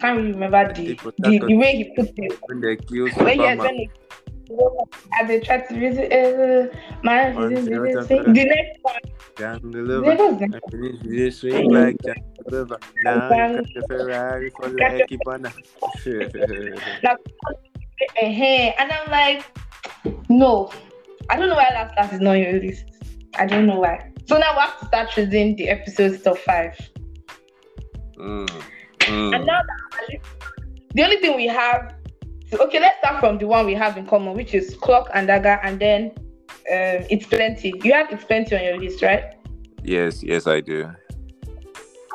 Can't 0.00 0.16
really 0.18 0.32
remember 0.32 0.72
the, 0.74 0.98
the, 1.18 1.38
the 1.38 1.56
way 1.56 1.76
he 1.76 1.84
put 1.96 2.10
it. 2.16 2.38
when 2.46 2.60
they 2.60 2.76
kill 2.76 3.08
When 3.18 3.40
yes, 3.40 3.58
Superman. 3.58 3.58
when 3.58 3.74
he 3.76 3.90
and 5.18 5.28
they 5.28 5.40
tried 5.40 5.68
to 5.68 5.78
visit 5.78 6.12
uh, 6.12 6.74
my 7.02 7.30
the 7.32 7.60
the- 7.60 8.44
next 8.44 8.78
one. 8.82 8.96
Can 9.36 9.60
the 9.62 9.82
next 11.66 12.04
one. 12.04 12.35
And 12.52 12.54
finish 12.54 12.54
this 12.54 12.54
swing 12.54 12.54
like 12.54 12.54
Jack 12.54 12.54
the 12.54 12.56
River. 12.58 12.78
Now 13.02 13.28
Can- 13.28 13.64
catch 13.64 13.76
a 13.76 13.82
Ferrari 13.86 14.50
for 14.50 14.70
Catch 14.74 14.98
like 15.00 15.10
Ipana. 15.10 15.52
uh 18.22 18.74
And 18.78 18.92
I'm 18.92 19.10
like, 19.10 19.44
no. 20.28 20.70
I 21.28 21.36
don't 21.36 21.48
know 21.48 21.56
why 21.56 21.70
Last 21.74 21.96
Last 21.96 22.12
is 22.12 22.20
not 22.20 22.36
on 22.36 22.42
your 22.42 22.52
list. 22.60 22.84
I 23.38 23.46
don't 23.46 23.66
know 23.66 23.80
why. 23.80 24.12
So 24.26 24.38
now 24.38 24.52
we 24.54 24.60
have 24.60 24.78
to 24.80 24.86
start 24.86 25.10
choosing 25.10 25.56
the 25.56 25.68
episodes 25.68 26.22
top 26.22 26.38
five. 26.38 26.74
Mm, 28.18 28.50
And 29.06 29.34
mm. 29.34 29.46
now 29.46 29.60
that 29.62 30.00
our 30.00 30.06
list, 30.08 30.24
the 30.94 31.02
only 31.04 31.16
thing 31.18 31.36
we 31.36 31.46
have, 31.46 31.94
so, 32.50 32.58
okay, 32.58 32.80
let's 32.80 32.98
start 32.98 33.20
from 33.20 33.38
the 33.38 33.46
one 33.46 33.66
we 33.66 33.74
have 33.74 33.96
in 33.96 34.06
common, 34.06 34.34
which 34.34 34.54
is 34.54 34.76
Clock 34.76 35.10
and 35.14 35.26
Dagger, 35.26 35.58
and 35.62 35.80
then 35.80 36.12
um, 36.16 37.04
It's 37.10 37.26
Plenty. 37.26 37.72
You 37.82 37.92
have 37.92 38.10
It's 38.10 38.24
Plenty 38.24 38.56
on 38.56 38.64
your 38.64 38.78
list, 38.78 39.02
right? 39.02 39.34
Yes, 39.82 40.22
yes, 40.22 40.46
I 40.46 40.60
do. 40.60 40.90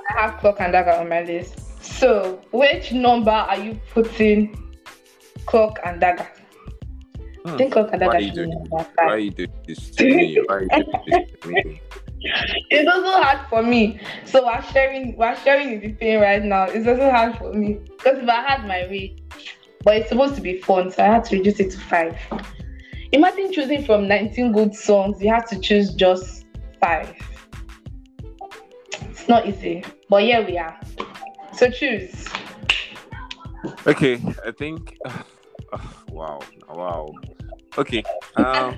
I 0.10 0.22
have 0.22 0.40
Clock 0.40 0.58
and 0.60 0.74
Dagger 0.74 0.92
on 0.92 1.10
my 1.10 1.22
list. 1.24 1.84
So, 1.84 2.42
which 2.52 2.92
number 2.92 3.32
are 3.32 3.58
you 3.58 3.80
putting 3.94 4.58
Clock 5.46 5.80
and 5.86 6.00
Dagger? 6.00 6.28
I 7.46 7.50
Hmm. 7.50 7.58
think 7.58 7.74
Clock 7.74 7.90
and 7.94 8.02
Why 8.02 8.08
Dagger 8.08 8.18
are 8.18 8.22
you 8.22 8.32
doing 8.32 8.52
Why 8.70 8.86
are 9.08 9.18
you 9.18 9.32
doing 9.32 9.54
this 9.68 9.90
to 9.92 10.04
me? 10.06 10.38
Why 10.48 10.56
are 10.56 10.62
you 10.64 10.70
doing 10.70 10.86
this 11.06 11.42
to 11.42 11.48
me? 11.48 11.82
It's 12.70 12.88
also 12.88 13.20
hard 13.20 13.40
for 13.50 13.64
me. 13.64 14.00
So 14.26 14.46
we're 14.46 14.62
sharing 14.72 15.18
we're 15.18 15.36
sharing 15.38 15.80
the 15.80 15.92
pain 15.94 16.20
right 16.20 16.44
now. 16.44 16.66
It's 16.66 16.88
also 16.88 17.10
hard 17.10 17.36
for 17.38 17.52
me. 17.52 17.80
Because 17.98 18.20
if 18.20 18.30
I 18.30 18.42
had 18.42 18.68
my 18.68 18.86
way, 18.88 19.16
but 19.84 19.96
it's 19.98 20.10
supposed 20.10 20.36
to 20.36 20.42
be 20.42 20.62
fun, 20.62 20.92
so 20.92 21.04
I 21.04 21.08
had 21.08 21.26
to 21.26 21.38
reduce 21.38 21.60
it 21.60 21.72
to 21.72 21.80
five. 21.80 22.16
Imagine 23.12 23.52
choosing 23.52 23.84
from 23.84 24.08
19 24.08 24.52
good 24.54 24.76
songs, 24.76 25.20
you 25.22 25.30
have 25.34 25.50
to 25.50 25.60
choose 25.60 25.94
just 25.96 26.46
five. 26.80 27.12
It's 29.22 29.30
not 29.30 29.48
easy. 29.48 29.84
But 30.10 30.24
here 30.24 30.44
we 30.44 30.58
are. 30.58 30.76
So 31.54 31.70
choose. 31.70 32.28
Okay, 33.86 34.20
I 34.44 34.50
think. 34.50 34.98
wow, 36.10 36.40
wow. 36.68 37.14
Okay. 37.78 38.04
Um. 38.36 38.76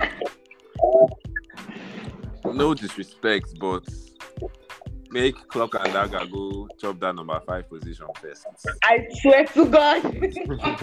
No 2.44 2.74
disrespect, 2.74 3.58
but 3.58 3.88
make 5.12 5.36
Clock 5.48 5.76
and 5.76 5.94
Dagger 5.94 6.26
go 6.30 6.68
chop 6.78 7.00
that 7.00 7.16
number 7.16 7.40
five 7.48 7.70
position 7.70 8.08
first. 8.22 8.46
I 8.84 9.08
swear 9.22 9.46
to 9.46 9.66
God. 9.66 10.04
Number 10.14 10.30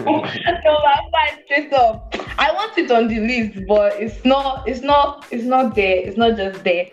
five 0.01 1.39
straight 1.45 1.71
up. 1.71 2.15
I 2.39 2.51
want 2.51 2.75
it 2.79 2.89
on 2.89 3.07
the 3.07 3.19
list, 3.19 3.67
but 3.67 3.93
it's 4.01 4.25
not 4.25 4.67
it's 4.67 4.81
not 4.81 5.27
it's 5.29 5.43
not 5.43 5.75
there. 5.75 5.97
It's 5.97 6.17
not 6.17 6.35
just 6.35 6.63
there. 6.63 6.87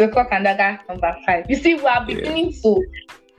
And 0.00 0.44
Dagger 0.44 0.80
number 0.88 1.16
five. 1.26 1.46
You 1.48 1.56
see, 1.56 1.74
we 1.74 1.86
are 1.86 2.04
beginning 2.04 2.50
yeah. 2.50 2.62
to 2.62 2.84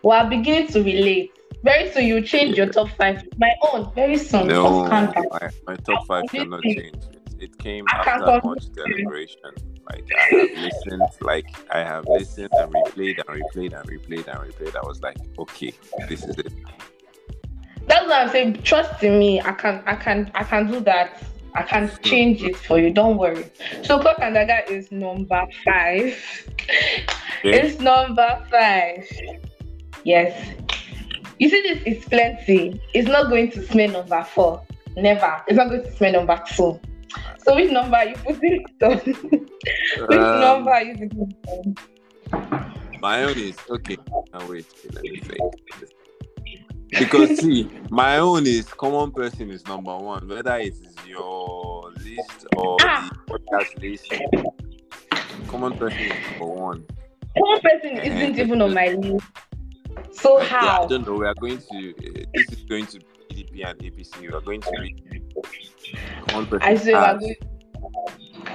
we 0.04 0.12
are 0.12 0.30
beginning 0.30 0.68
to 0.68 0.84
relate. 0.84 1.32
Very 1.64 1.92
soon 1.92 2.06
you 2.06 2.22
change 2.22 2.58
your 2.58 2.68
top 2.68 2.90
five. 2.98 3.24
My 3.38 3.54
own, 3.72 3.92
very 3.96 4.18
soon. 4.18 4.48
No, 4.48 4.84
my, 4.84 5.50
my, 5.66 5.76
top 5.78 6.06
five 6.06 6.24
cannot 6.30 6.62
change. 6.64 6.96
It, 7.40 7.58
came 7.58 7.86
after 7.90 8.42
much 8.46 8.66
deliberation. 8.74 9.52
Like 9.90 10.10
I 10.18 10.36
have 10.36 10.58
listened, 10.58 11.04
like 11.22 11.46
I 11.72 11.80
have 11.80 12.06
listened 12.08 12.50
and 12.54 12.74
replayed 12.74 13.20
and 13.28 13.42
replayed 13.42 13.80
and 13.80 13.90
replayed 13.90 14.28
and 14.28 14.54
replayed. 14.54 14.76
I 14.76 14.86
was 14.86 15.02
like, 15.02 15.18
okay, 15.40 15.74
this 16.10 16.24
is 16.24 16.38
it. 16.38 16.54
That's 17.88 18.06
what 18.06 18.14
I'm 18.14 18.30
saying. 18.30 18.62
Trust 18.64 19.04
in 19.04 19.20
me. 19.20 19.42
I 19.42 19.52
can, 19.52 19.84
I 19.86 19.96
can, 19.96 20.32
I 20.36 20.44
can 20.44 20.72
do 20.72 20.80
that. 20.82 21.22
I 21.56 21.64
can 21.64 21.92
change 22.02 22.42
it 22.44 22.56
for 22.56 22.80
you. 22.80 22.92
Don't 22.92 23.18
worry. 23.18 23.46
So 23.84 24.00
Clock 24.00 24.18
and 24.22 24.34
Dagger 24.34 24.64
is 24.72 24.92
number 24.92 25.46
five. 25.66 26.50
It's 27.44 27.80
number 27.80 28.46
five. 28.50 29.06
Yes. 30.04 30.56
You 31.40 31.50
see, 31.50 31.62
this 31.62 31.84
is 31.86 32.06
plenty. 32.06 32.82
It's 32.94 33.08
not 33.08 33.30
going 33.30 33.52
to 33.52 33.66
smell 33.68 33.90
number 33.90 34.24
four. 34.24 34.64
Never. 34.96 35.42
It's 35.48 35.58
not 35.58 35.70
going 35.70 35.84
to 35.84 35.92
smell 35.96 36.14
number 36.14 36.42
two. 36.56 36.80
So 37.46 37.56
which 37.56 37.72
number 37.72 37.98
are 37.98 38.06
you 38.06 38.16
putting 38.16 38.66
it 38.66 38.84
on? 38.84 38.98
which 40.08 40.20
um, 40.20 40.40
number 40.40 40.72
are 40.72 40.84
you 40.84 40.94
putting 40.94 41.36
it 41.44 41.76
on? 42.32 42.74
My 43.02 43.24
own 43.24 43.38
is 43.38 43.58
okay. 43.70 43.98
Now 44.34 44.48
wait, 44.48 44.66
let 44.94 45.04
me 45.04 45.18
think. 45.20 45.54
Because 47.00 47.40
see, 47.40 47.70
my 47.90 48.18
own 48.20 48.46
is 48.46 48.68
common 48.68 49.12
person 49.12 49.50
is 49.50 49.66
number 49.68 49.96
one, 49.96 50.28
whether 50.28 50.58
it 50.58 50.74
is 50.74 50.96
your 51.08 51.92
list 52.04 52.46
or 52.56 52.78
ah. 52.82 53.10
the 53.28 53.34
podcast 53.34 53.82
list. 53.82 54.14
Common 55.48 55.78
person 55.78 56.00
is 56.00 56.32
number 56.32 56.46
one. 56.46 56.86
Common 57.38 57.62
person 57.62 57.98
and 57.98 58.08
isn't 58.08 58.40
even 58.40 58.62
on 58.62 58.74
my 58.74 58.88
list. 58.90 59.26
So 60.12 60.40
how? 60.40 60.66
Yeah, 60.66 60.80
I 60.80 60.88
don't 60.88 61.08
know. 61.08 61.16
We 61.16 61.26
are 61.26 61.34
going 61.36 61.58
to. 61.58 61.90
Uh, 61.92 62.26
this 62.34 62.50
is 62.52 62.64
going 62.66 62.86
to 62.88 63.00
PDP 63.32 63.66
and 63.68 63.80
APC. 63.80 64.22
We 64.22 64.28
are 64.30 64.42
going 64.42 64.62
to 64.62 64.72
read 64.80 65.02
common 66.28 66.46
person. 66.48 66.68
I 66.68 66.76
say 66.76 66.94
as, 66.94 67.20
going, 67.20 67.36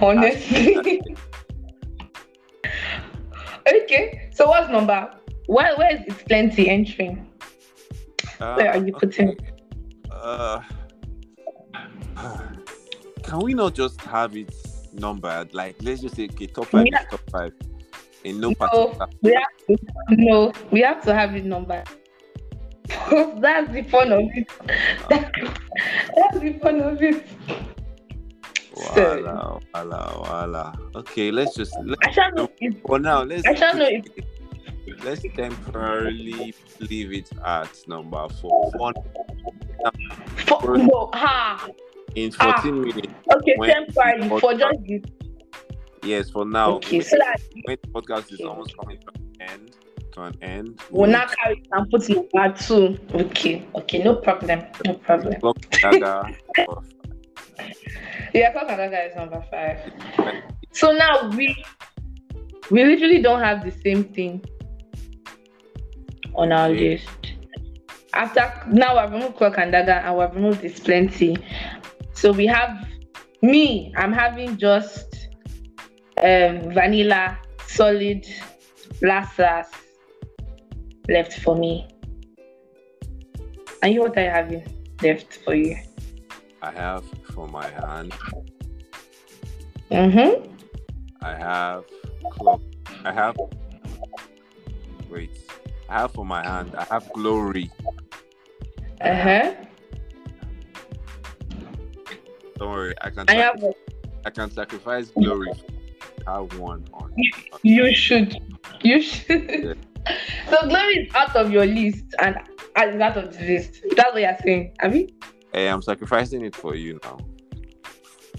honestly. 0.01 0.77
okay. 3.69 4.31
So 4.33 4.49
what's 4.49 4.71
number? 4.71 5.11
Where 5.47 5.77
where 5.77 5.97
is 5.97 6.03
it 6.07 6.27
plenty 6.27 6.69
entering? 6.69 7.28
Uh, 8.41 8.55
where 8.55 8.71
are 8.71 8.85
you 8.85 8.93
putting? 8.93 9.31
Okay. 9.31 9.51
Uh, 10.11 10.61
can 13.23 13.39
we 13.41 13.55
not 13.55 13.75
just 13.75 14.01
have 14.03 14.37
it 14.37 14.55
numbered? 14.93 15.55
Like, 15.55 15.77
let's 15.83 16.01
just 16.01 16.17
say, 16.17 16.25
okay, 16.25 16.47
top 16.47 16.67
five 16.67 16.87
yeah. 16.87 17.05
top 17.11 17.21
five. 17.31 17.53
In 18.25 18.41
no, 18.41 18.51
no 18.51 18.55
particular. 18.55 19.09
We 19.23 19.35
have 19.35 19.67
to, 19.67 19.77
no, 20.11 20.53
we 20.71 20.81
have 20.81 21.03
to 21.03 21.15
have 21.15 21.37
it 21.37 21.45
numbered. 21.45 21.87
That's 23.11 23.71
the 23.73 23.87
fun 23.91 24.13
of 24.13 24.25
it. 24.35 24.49
That's 25.09 26.39
the 26.41 26.59
fun 26.63 26.81
of 26.81 27.03
it. 27.03 27.27
Voila, 28.95 29.59
voila, 29.75 30.13
voila. 30.23 30.73
Okay, 30.95 31.31
let's 31.31 31.55
just. 31.55 31.75
Let's, 31.85 32.01
I 32.07 32.11
shall 32.13 32.33
know 32.33 32.49
if, 32.61 32.81
for 32.83 32.99
now, 32.99 33.23
let's. 33.23 33.47
I 33.47 33.55
shall 33.55 33.75
know 33.75 33.89
if, 33.89 34.05
let's 35.05 35.23
temporarily 35.35 36.55
leave 36.81 37.13
it 37.13 37.31
at 37.45 37.71
number 37.87 38.29
four. 38.41 38.71
For, 40.47 40.77
no, 40.77 41.11
ha 41.13 41.69
in 42.15 42.33
14 42.33 42.53
ah, 42.53 42.71
minutes. 42.71 43.13
Okay, 43.35 43.55
temporarily 43.67 44.29
for 44.41 44.55
just 44.55 44.79
this. 44.87 45.03
Yes, 46.03 46.31
for 46.31 46.45
now. 46.45 46.77
Okay, 46.77 47.01
so 47.01 47.17
that 47.17 47.41
when 47.65 47.77
the 47.83 47.89
podcast 47.89 48.33
is 48.33 48.41
almost 48.41 48.77
coming 48.77 48.99
to 48.99 49.07
an 49.15 49.37
end, 49.41 49.77
to 50.13 50.23
an 50.23 50.37
end. 50.43 50.81
We'll 50.91 51.11
not 51.11 51.35
carry 51.37 51.63
and 51.73 51.91
put 51.91 52.09
in 52.09 52.29
part 52.29 52.59
two. 52.59 52.99
Okay, 53.15 53.67
okay, 53.75 54.03
no 54.03 54.17
problem, 54.17 54.63
no 54.87 54.95
problem. 54.95 55.35
yeah, 58.35 58.53
and 58.55 58.95
is 58.95 59.17
number 59.17 59.45
five. 59.51 59.79
So 60.73 60.93
now 60.93 61.31
we 61.31 61.65
we 62.71 62.85
literally 62.85 63.23
don't 63.23 63.41
have 63.41 63.65
the 63.65 63.71
same 63.71 64.05
thing 64.05 64.45
on 66.39 66.53
our 66.53 66.69
list. 66.69 67.09
After 68.15 68.51
now, 68.71 68.97
I've 68.97 69.13
removed 69.13 69.37
Clock 69.37 69.59
and 69.59 69.73
Dagger 69.73 69.93
and 69.93 70.17
we've 70.17 70.35
removed 70.35 70.63
this 70.63 70.81
plenty. 70.81 71.37
So 72.15 72.33
we 72.33 72.47
have 72.47 72.89
me, 73.43 73.93
I'm 73.97 74.13
having 74.13 74.57
just 74.57 75.29
um, 76.19 76.73
vanilla, 76.73 77.39
solid, 77.67 78.27
last 79.03 79.39
last 79.39 79.75
left 81.09 81.41
for 81.41 81.57
me. 81.57 81.87
And 83.83 83.95
you, 83.95 84.01
what 84.01 84.17
are 84.17 84.25
you 84.25 84.31
having 84.31 84.97
left 85.03 85.39
for 85.45 85.55
you? 85.55 85.77
I 86.63 86.73
have 86.73 87.05
for 87.33 87.47
my 87.49 87.69
hand. 87.69 88.13
Mm-hmm. 89.91 90.53
I 91.23 91.35
have 91.35 91.85
clock. 92.33 92.61
I 93.05 93.13
have. 93.13 93.37
Wait. 95.09 95.31
I 95.89 96.01
have 96.01 96.13
for 96.13 96.25
my 96.25 96.45
hand. 96.47 96.75
I 96.77 96.85
have 96.85 97.11
glory. 97.13 97.71
Uh 99.01 99.15
huh. 99.15 99.55
Don't 102.57 102.71
worry, 102.71 102.95
I 103.01 103.11
can. 103.11 103.25
I 103.29 103.35
have. 103.35 103.65
I 104.25 104.31
can 104.31 104.51
sacrifice 104.51 105.11
glory. 105.11 105.53
I 106.27 106.35
have 106.41 106.59
one 106.59 106.85
on. 106.93 107.15
You 107.63 107.95
should. 107.95 108.37
You 108.83 109.01
should. 109.01 109.65
Yeah. 109.65 109.75
So 110.49 110.67
glory 110.67 110.95
is 111.01 111.15
out 111.15 111.37
of 111.37 111.53
your 111.53 111.67
list 111.67 112.15
and 112.19 112.37
is 112.39 113.01
out 113.01 113.19
of 113.19 113.37
the 113.37 113.45
list. 113.45 113.83
That's 113.95 114.15
what 114.15 114.23
you're 114.23 114.37
saying, 114.43 114.73
Abby. 114.81 115.15
Hey, 115.53 115.69
I'm 115.69 115.83
sacrificing 115.83 116.43
it 116.47 116.57
for 116.57 116.75
you 116.75 116.99
now. 117.03 117.19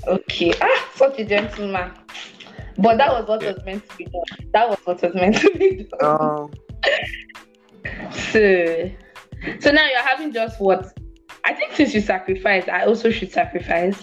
Okay. 0.07 0.55
Ah, 0.59 0.89
such 0.95 1.19
a 1.19 1.25
gentleman. 1.25 1.91
But 2.79 2.97
that 2.97 3.12
was 3.12 3.27
what 3.27 3.43
yeah. 3.43 3.51
was 3.51 3.63
meant 3.65 3.88
to 3.88 3.97
be 3.97 4.05
done. 4.05 4.23
That 4.53 4.69
was 4.69 4.79
what 4.85 5.01
was 5.03 5.13
meant 5.13 5.35
to 5.35 5.51
be 5.59 5.88
done. 5.99 6.21
Um. 6.21 6.51
so, 8.11 8.91
so 9.59 9.71
now 9.71 9.85
you're 9.87 10.07
having 10.07 10.31
just 10.33 10.59
what 10.59 10.93
I 11.45 11.53
think 11.53 11.73
since 11.73 11.93
you 11.93 12.01
sacrifice, 12.01 12.67
I 12.67 12.85
also 12.85 13.09
should 13.09 13.31
sacrifice. 13.31 13.97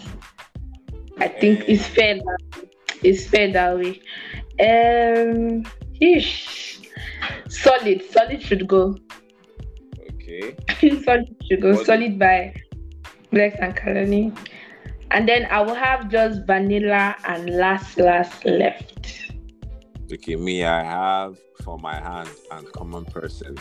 I 1.18 1.28
think 1.28 1.64
it's 1.68 1.86
fair 1.86 2.16
that 2.16 2.66
it's 3.02 3.26
fair 3.26 3.52
that 3.52 3.76
way. 3.78 4.00
Um, 4.58 5.64
ish. 6.00 6.80
solid, 7.48 8.02
solid 8.10 8.42
should 8.42 8.66
go. 8.66 8.96
Okay. 10.14 10.56
solid 11.04 11.36
should 11.48 11.60
go. 11.60 11.74
What? 11.74 11.86
Solid 11.86 12.18
by 12.18 12.54
Blex 13.32 13.58
and 13.60 13.76
Kehlani. 13.76 14.36
And 15.10 15.28
then 15.28 15.46
I 15.50 15.60
will 15.60 15.74
have 15.74 16.10
just 16.10 16.46
vanilla 16.46 17.14
and 17.26 17.50
last 17.50 17.98
last 17.98 18.44
left. 18.44 19.30
Okay, 20.12 20.36
me, 20.36 20.64
I 20.64 20.84
have 20.84 21.36
for 21.64 21.78
my 21.78 21.94
hand 21.94 22.28
and 22.52 22.70
common 22.72 23.04
person. 23.06 23.56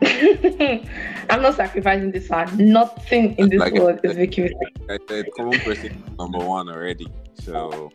I'm 0.02 1.42
not 1.42 1.56
sacrificing 1.56 2.12
this 2.12 2.28
one. 2.28 2.56
Nothing 2.56 3.34
in 3.36 3.48
this 3.48 3.58
like 3.58 3.72
world 3.72 3.98
is 4.04 4.16
making 4.16 4.44
me. 4.44 4.54
I 4.88 4.98
said 5.08 5.26
common 5.36 5.58
person 5.60 6.04
number 6.18 6.38
one 6.38 6.68
already. 6.68 7.08
So 7.34 7.90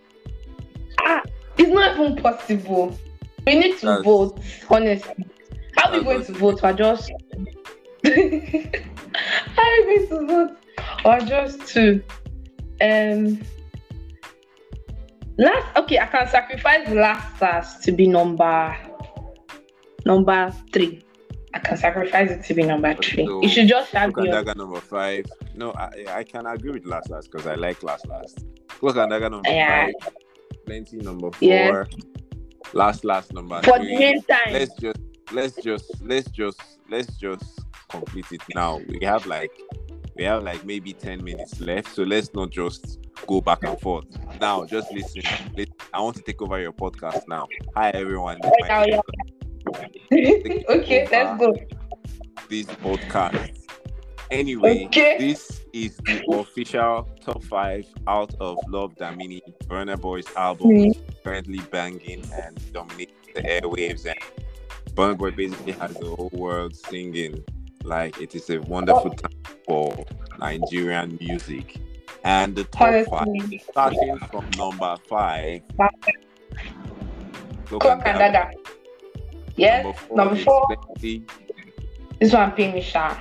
ah, 1.00 1.22
it's 1.58 1.70
not 1.70 1.98
even 1.98 2.18
possible. 2.18 2.98
We 3.46 3.56
need 3.56 3.78
to 3.80 3.86
That's, 3.86 4.04
vote, 4.04 4.40
honestly. 4.70 5.26
How 5.78 5.90
are 5.90 6.00
we 6.00 6.04
going 6.04 6.26
to 6.26 6.34
vote? 6.34 6.62
Or 6.64 6.74
just 6.74 7.10
how 8.04 8.12
are 8.12 9.86
we 9.86 9.86
going 9.86 10.08
to 10.10 10.26
vote? 10.28 10.58
Or 11.06 11.20
just 11.20 11.68
to 11.74 12.04
um 12.82 13.42
last 15.38 15.78
okay, 15.78 16.00
I 16.00 16.06
can 16.08 16.28
sacrifice 16.28 16.90
last 16.90 17.42
last 17.42 17.84
to 17.84 17.92
be 17.92 18.08
number 18.08 18.76
number 20.06 20.54
three. 20.74 21.04
I 21.54 21.60
can 21.60 21.78
sacrifice 21.78 22.30
it 22.30 22.44
to 22.44 22.54
be 22.54 22.64
number 22.64 22.94
three. 22.96 23.26
So, 23.26 23.42
you 23.42 23.50
should 23.50 23.68
just 23.68 23.92
have 23.92 24.12
your... 24.18 24.44
number 24.56 24.82
five. 24.82 25.26
No, 25.56 25.72
I, 25.74 26.06
I 26.10 26.24
can 26.24 26.46
agree 26.46 26.72
with 26.72 26.86
last 26.86 27.10
last 27.10 27.32
because 27.32 27.48
I 27.48 27.56
like 27.56 27.84
last 27.84 28.08
last. 28.08 28.46
Clock 28.68 28.98
and 28.98 29.10
Dagger 29.10 29.30
number 29.30 29.50
yeah. 29.50 29.86
five. 30.02 30.14
Plenty 30.66 30.98
number 30.98 31.32
four. 31.32 31.48
Yeah. 31.48 31.84
Last 32.74 33.06
last 33.06 33.34
number 33.34 33.62
For 33.64 33.78
three. 33.78 33.96
the 33.96 34.00
meantime. 34.00 34.52
Let's 34.52 34.76
just 34.76 35.00
let's 35.32 35.56
just 35.56 35.92
let's 36.02 36.30
just 36.30 36.62
let's 36.90 37.16
just 37.18 37.60
complete 37.90 38.32
it 38.32 38.42
now. 38.54 38.82
We 38.88 39.00
have 39.06 39.26
like 39.26 39.52
we 40.16 40.24
have 40.24 40.44
like 40.44 40.66
maybe 40.66 40.94
10 40.94 41.24
minutes 41.24 41.60
left. 41.60 41.94
So 41.94 42.04
let's 42.04 42.34
not 42.34 42.50
just 42.50 43.07
go 43.26 43.42
back 43.42 43.64
and 43.64 43.80
forth. 43.80 44.06
Now 44.40 44.66
just 44.66 44.92
listen. 44.92 45.22
listen. 45.56 45.74
I 45.94 46.02
want 46.02 46.16
to 46.18 46.22
take 46.22 46.42
over 46.42 46.60
your 46.60 46.74
podcast 46.74 47.28
now. 47.28 47.48
Hi 47.76 47.90
everyone. 47.92 48.40
okay, 50.12 51.08
let's 51.12 51.40
go. 51.40 51.56
This 52.50 52.66
podcast. 52.68 53.54
Anyway, 54.30 54.86
Okay. 54.86 55.18
this 55.18 55.62
is 55.72 55.96
the 56.06 56.22
official 56.34 57.08
top 57.22 57.42
five 57.44 57.86
out 58.08 58.34
of 58.42 58.58
Love 58.68 58.94
Damini, 58.96 59.42
Burna 59.68 60.00
Boy's 60.00 60.26
album, 60.36 60.68
Mm. 60.72 60.90
is 60.92 60.98
currently 61.24 61.60
banging 61.72 62.24
and 62.34 62.74
dominating 62.74 63.16
the 63.36 63.42
airwaves. 63.42 64.06
And 64.06 64.20
Burner 64.96 65.16
Boy 65.16 65.32
basically 65.32 65.72
has 65.74 65.94
the 65.96 66.08
whole 66.08 66.30
world 66.34 66.76
singing 66.76 67.44
like 67.84 68.20
it 68.20 68.36
is 68.36 68.50
a 68.50 68.60
wonderful 68.60 69.12
time 69.12 69.32
for 69.66 70.06
Nigerian 70.40 71.18
music. 71.22 71.78
And 72.24 72.56
the 72.56 72.64
top 72.66 73.06
five, 73.06 73.28
starting 73.70 74.18
from 74.32 74.50
number 74.58 74.96
five, 75.08 75.62
Clock 77.66 78.02
and 78.06 78.20
Dada. 78.20 78.52
Yes, 79.56 79.84
Number 79.84 79.98
four, 79.98 80.18
number 80.18 80.36
four. 80.36 80.68
This 82.20 82.34
one 82.34 82.82
sharp. 82.82 83.18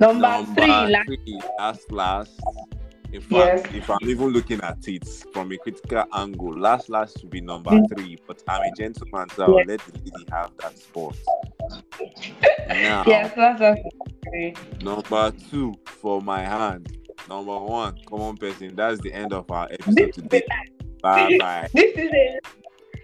Number, 0.00 0.28
Number 0.28 0.54
three, 0.54 0.66
like 0.66 1.06
three, 1.06 1.40
last 1.58 1.92
last. 1.92 2.40
In 3.12 3.20
fact, 3.20 3.66
Yes. 3.66 3.74
if 3.74 3.90
I'm 3.90 3.98
even 4.08 4.28
looking 4.30 4.60
at 4.60 4.78
it 4.88 5.06
from 5.32 5.52
a 5.52 5.56
critical 5.58 6.04
angle, 6.12 6.58
last 6.58 6.88
last 6.88 7.20
should 7.20 7.30
be 7.30 7.40
number 7.40 7.70
Mm. 7.70 7.86
three. 7.94 8.18
But 8.26 8.42
I'm 8.48 8.62
a 8.62 8.74
gentleman, 8.74 9.28
so 9.30 9.44
I'll 9.44 9.56
Yes. 9.58 9.66
let 9.68 9.80
the 9.86 9.98
lady 9.98 10.24
have 10.32 10.50
that 10.58 10.76
spot. 10.78 11.16
Now, 12.68 13.04
yes, 13.06 13.32
that's 13.36 13.60
a 13.60 14.54
number 14.82 15.30
two 15.50 15.74
for 15.84 16.20
my 16.22 16.40
hand. 16.40 16.88
Number 17.28 17.58
one, 17.58 17.98
common 18.06 18.36
person. 18.36 18.74
That's 18.76 19.00
the 19.00 19.12
end 19.12 19.32
of 19.32 19.50
our 19.50 19.68
episode 19.70 19.94
This 19.94 20.14
today. 20.16 20.42
Bye 21.00 21.38
bye. 21.38 21.68
This 21.72 21.96
is 21.96 22.10
a 22.12 22.38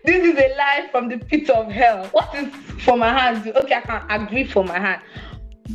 this 0.05 0.25
is 0.25 0.39
a 0.39 0.57
lie 0.57 0.89
from 0.91 1.09
the 1.09 1.19
pit 1.19 1.51
of 1.51 1.71
hell. 1.71 2.07
What 2.13 2.35
is 2.35 2.49
for 2.83 2.97
my 2.97 3.09
hand? 3.09 3.47
Okay, 3.47 3.75
I 3.75 3.81
can 3.81 4.23
agree 4.23 4.45
for 4.45 4.65
my 4.65 4.79
hand. 4.79 5.03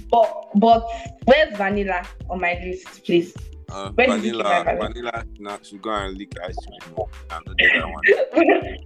But 0.09 0.49
but 0.55 0.87
where's 1.25 1.55
vanilla 1.57 2.05
on 2.29 2.41
my 2.41 2.59
list, 2.63 3.03
please? 3.05 3.35
Uh, 3.69 3.91
Where 3.91 4.07
did 4.07 4.23
you 4.25 4.31
keep 4.33 4.43
vanilla, 4.43 4.77
vanilla? 4.79 5.25
now 5.39 5.59
should 5.61 5.81
go 5.81 5.91
and 5.91 6.17
lick 6.17 6.33
ice 6.43 6.55
cream. 6.55 7.05
I 7.29 7.39
know 7.45 7.87
one. 7.89 8.77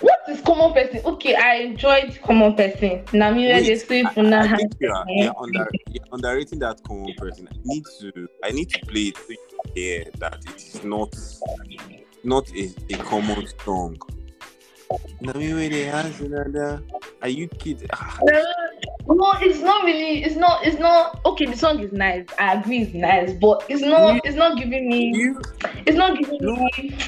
What 0.00 0.18
is 0.28 0.40
common 0.40 0.72
person? 0.72 1.00
Okay, 1.04 1.34
I 1.34 1.54
enjoyed 1.56 2.18
common 2.22 2.54
person. 2.54 3.04
Now 3.12 3.32
me 3.32 3.48
Wait, 3.48 3.80
say 3.80 4.02
I, 4.02 4.12
for 4.12 4.22
now. 4.22 4.42
I 4.42 4.56
think 4.56 4.72
you're, 4.80 5.04
you're, 5.08 5.34
under, 5.40 5.68
you're 5.88 6.04
underrating 6.12 6.58
that 6.60 6.82
common 6.84 7.14
person. 7.16 7.48
I 7.52 7.56
need 7.64 7.84
to 8.00 8.28
I 8.44 8.50
need 8.50 8.70
to 8.70 8.86
play 8.86 9.02
it 9.02 9.16
so 9.16 9.24
you 9.30 9.38
hear 9.74 10.04
that 10.18 10.44
it 10.46 10.56
is 10.56 10.82
not 10.84 11.14
not 12.24 12.50
a, 12.52 12.74
a 12.90 12.96
common 13.04 13.46
song. 13.64 13.96
Where 15.20 15.68
they 15.68 15.88
ask 15.88 16.20
another. 16.20 16.82
Are 17.22 17.28
you 17.28 17.48
kidding? 17.48 17.88
Ah, 17.92 18.18
No, 19.08 19.32
it's 19.40 19.60
not 19.60 19.84
really. 19.84 20.22
It's 20.24 20.36
not. 20.36 20.64
It's 20.66 20.78
not. 20.78 21.20
Okay, 21.24 21.46
the 21.46 21.56
song 21.56 21.80
is 21.80 21.92
nice. 21.92 22.26
I 22.38 22.54
agree, 22.54 22.82
it's 22.82 22.94
nice, 22.94 23.32
but 23.40 23.64
it's 23.68 23.82
not. 23.82 24.20
It's 24.24 24.36
not 24.36 24.58
giving 24.58 24.88
me. 24.88 25.12
You 25.14 25.40
It's 25.86 25.96
not 25.96 26.18
giving 26.18 26.38
No. 26.40 26.54
me. 26.54 26.98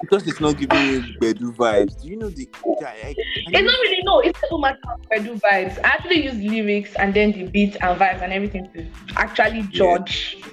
because 0.00 0.26
it's 0.26 0.40
not 0.40 0.56
giving 0.56 0.86
me 0.86 1.00
Bedu 1.20 1.54
vibes. 1.54 2.00
Do 2.00 2.08
you 2.08 2.16
know 2.16 2.30
the 2.30 2.48
guy? 2.80 2.96
I, 3.04 3.08
I 3.10 3.14
It's 3.52 3.66
not 3.66 3.80
really 3.82 4.02
no. 4.04 4.20
It's 4.20 4.40
not 4.50 4.60
matter 4.60 4.78
I 5.12 5.18
vibes. 5.18 5.78
I 5.84 5.88
actually 5.88 6.24
use 6.24 6.34
lyrics 6.36 6.94
and 6.96 7.14
then 7.14 7.32
the 7.32 7.44
beat 7.44 7.76
and 7.80 7.98
vibes 7.98 8.22
and 8.22 8.32
everything 8.32 8.68
to 8.74 8.86
actually 9.16 9.62
judge 9.64 10.36
to 10.42 10.50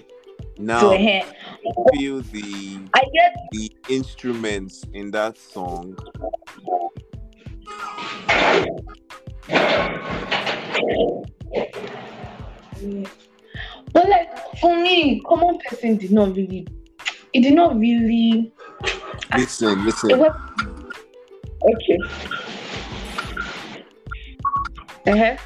now 0.60 0.89
hair. 0.98 1.24
feel 1.93 2.22
the 2.22 2.80
I 2.93 3.02
get 3.13 3.36
the 3.52 3.72
instruments 3.88 4.86
in 4.93 5.12
that 5.12 5.38
song. 5.38 5.98
But 13.93 14.08
like 14.10 14.60
for 14.60 14.76
me, 14.76 15.22
common 15.28 15.58
person 15.67 15.98
did 15.98 16.12
not 16.12 16.36
really. 16.36 16.67
It 17.34 17.41
did 17.41 17.54
not 17.54 17.78
really. 17.78 18.52
Listen, 19.36 19.80
It 19.80 19.86
listen. 19.86 20.19
was 20.19 20.32
okay. 21.63 22.00
Uh-huh. 25.08 25.38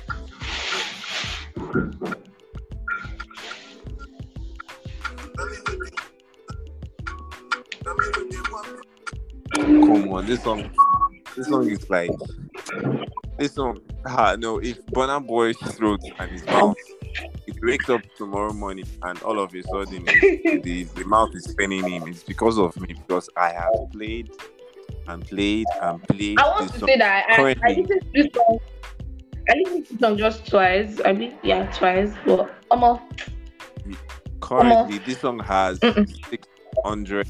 Come 9.56 10.14
on, 10.14 10.26
this 10.26 10.44
song, 10.44 10.70
this 11.36 11.48
song 11.48 11.70
is 11.70 11.90
like, 11.90 12.12
this 13.38 13.54
song. 13.54 13.80
Ah, 14.06 14.36
no, 14.38 14.60
if 14.60 14.86
Burna 14.88 15.26
Boy's 15.26 15.58
throat 15.58 16.02
and 16.20 16.32
his 16.32 16.46
mouth, 16.46 16.76
it 17.48 17.56
wakes 17.62 17.90
up 17.90 18.02
tomorrow 18.18 18.54
morning 18.54 18.86
and 19.04 19.22
all 19.22 19.40
of 19.40 19.54
a 19.54 19.62
sudden 19.64 20.06
the, 20.06 20.88
the 20.96 21.04
mouth 21.06 21.30
is 21.34 21.46
spinning 21.46 21.88
him, 21.88 22.08
it's 22.08 22.24
because 22.24 22.58
of 22.58 22.76
me 22.80 22.88
because 22.88 23.30
I 23.38 23.50
have 23.52 23.74
played 23.92 24.32
and 25.08 25.26
played 25.26 25.68
and 25.82 26.04
played 26.04 26.40
I 26.40 26.48
want 26.50 26.72
to 26.72 26.80
song. 26.80 26.88
say 26.88 26.98
that 26.98 27.26
I, 27.30 27.56
I 27.64 27.70
listened 27.70 27.88
to 27.88 28.02
this 28.14 28.28
song. 28.34 28.60
I 29.50 29.54
listened 29.56 29.88
to 29.88 29.94
this 29.94 30.00
song 30.00 30.18
just 30.18 30.48
twice. 30.48 31.02
I 31.06 31.14
mean, 31.14 31.38
yeah, 31.44 31.70
twice. 31.72 32.14
But 32.26 32.54
almost 32.72 33.02
Currently, 34.44 34.98
this 35.00 35.20
song 35.22 35.40
has 35.40 35.80
Mm-mm. 35.80 36.08
600, 36.30 37.28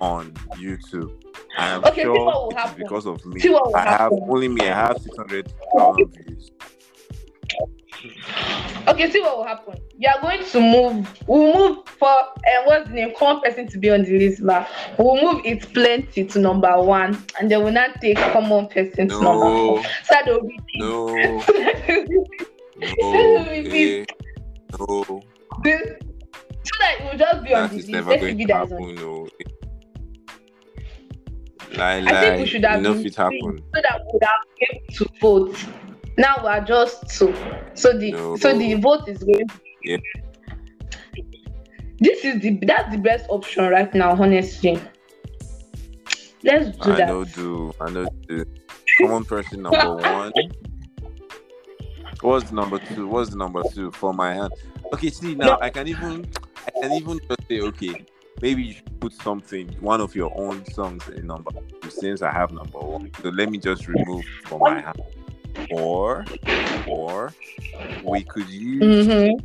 on 0.00 0.32
YouTube. 0.56 1.22
I 1.56 1.68
am 1.68 1.84
Okay, 1.84 2.02
sure 2.02 2.24
what 2.24 2.34
will 2.34 2.48
it 2.50 2.54
is 2.54 2.58
happen. 2.62 2.82
because 2.82 3.06
of 3.06 3.24
me. 3.26 3.38
See 3.40 3.50
what 3.50 3.66
will 3.68 3.76
I 3.76 3.82
have 3.82 4.00
happen. 4.00 4.20
only 4.28 4.48
me. 4.48 4.62
I 4.68 4.74
have 4.74 4.98
600,000 5.00 6.16
views. 6.26 6.50
Okay, 8.86 9.10
see 9.10 9.20
what 9.20 9.36
will 9.38 9.44
happen. 9.46 9.74
You 9.98 10.08
are 10.14 10.20
going 10.20 10.44
to 10.44 10.60
move. 10.60 11.08
We'll 11.26 11.54
move 11.54 11.88
for 11.88 12.08
uh, 12.08 12.32
what's 12.64 12.88
the 12.88 12.94
name? 12.94 13.12
Common 13.16 13.42
person 13.42 13.66
to 13.68 13.78
be 13.78 13.90
on 13.90 14.02
the 14.04 14.18
list, 14.18 14.44
but 14.44 14.68
we'll 14.98 15.20
move 15.22 15.42
it's 15.44 15.64
plenty 15.66 16.24
to 16.26 16.38
number 16.38 16.80
one, 16.82 17.24
and 17.40 17.50
then 17.50 17.62
we'll 17.64 17.72
not 17.72 18.00
take 18.00 18.18
common 18.18 18.68
person 18.68 19.08
to 19.08 19.14
number 19.22 19.44
No, 19.44 19.76
four. 19.76 19.82
So 20.04 20.14
that 20.14 20.26
will 20.26 20.46
be 20.46 20.58
no, 20.76 21.08
so 21.40 21.54
no, 23.02 23.44
eh, 23.48 24.04
no. 24.78 25.22
that 26.78 27.00
it 27.00 27.04
will 27.10 27.18
just 27.18 27.44
be 27.44 27.54
on 27.54 27.68
the 27.70 27.76
is 27.76 27.88
list. 27.88 27.88
never 27.88 28.16
going 28.18 28.36
to 28.38 28.42
it 28.44 28.50
as 28.50 28.72
on. 28.72 28.82
happen. 28.82 28.94
No. 28.96 29.28
Lie, 31.76 31.96
I 31.96 32.00
think 32.02 32.12
lie. 32.12 32.36
we 32.38 32.46
should 32.46 32.64
have 32.64 32.78
Enough 32.80 33.04
it 33.04 33.14
happen. 33.16 33.58
so 33.74 33.80
that 33.82 34.00
we 34.04 34.10
would 34.12 34.22
have 34.22 34.40
been 34.58 34.68
able 34.76 34.94
to 34.94 35.06
vote. 35.20 35.66
Now 36.16 36.36
we 36.42 36.48
are 36.48 36.60
just 36.60 37.08
two. 37.10 37.34
So 37.74 37.96
the 37.98 38.12
No. 38.12 38.36
so 38.36 38.56
the 38.56 38.74
vote 38.74 39.08
is 39.08 39.18
going. 39.18 39.48
Yeah. 39.82 39.96
This 42.00 42.24
is 42.24 42.40
the 42.40 42.58
that's 42.62 42.90
the 42.94 42.98
best 42.98 43.26
option 43.28 43.64
right 43.68 43.92
now, 43.94 44.10
honestly. 44.12 44.80
Let's 46.42 46.76
do 46.76 46.92
I 46.92 46.96
that. 46.98 47.08
know 47.08 47.24
do. 47.24 47.72
I 47.80 47.90
know 47.90 48.06
do. 48.28 48.44
Common 48.98 49.24
person 49.24 49.62
number 49.62 49.96
one. 50.12 50.32
What's 52.20 52.52
number 52.52 52.78
two? 52.78 53.08
What's 53.08 53.30
the 53.30 53.36
number 53.36 53.62
two 53.72 53.90
for 53.92 54.14
my 54.14 54.34
hand? 54.34 54.52
Okay, 54.92 55.10
see 55.10 55.34
now 55.34 55.58
I 55.60 55.70
can 55.70 55.88
even 55.88 56.26
I 56.66 56.70
can 56.80 56.92
even 56.92 57.18
just 57.28 57.40
say 57.48 57.60
okay, 57.60 58.04
maybe 58.40 58.62
you 58.62 58.72
should 58.74 59.00
put 59.00 59.12
something, 59.14 59.68
one 59.80 60.00
of 60.00 60.14
your 60.14 60.32
own 60.38 60.64
songs 60.66 61.08
in 61.08 61.26
number 61.26 61.50
two 61.82 61.90
since 61.90 62.22
I 62.22 62.30
have 62.30 62.52
number 62.52 62.78
one. 62.78 63.10
So 63.22 63.30
let 63.30 63.50
me 63.50 63.58
just 63.58 63.88
remove 63.88 64.24
for 64.46 64.58
my 64.60 64.80
hand. 64.80 64.96
Or 65.70 66.24
or 66.86 67.32
we 68.02 68.22
could 68.24 68.48
use 68.48 69.06
Mhm. 69.06 69.40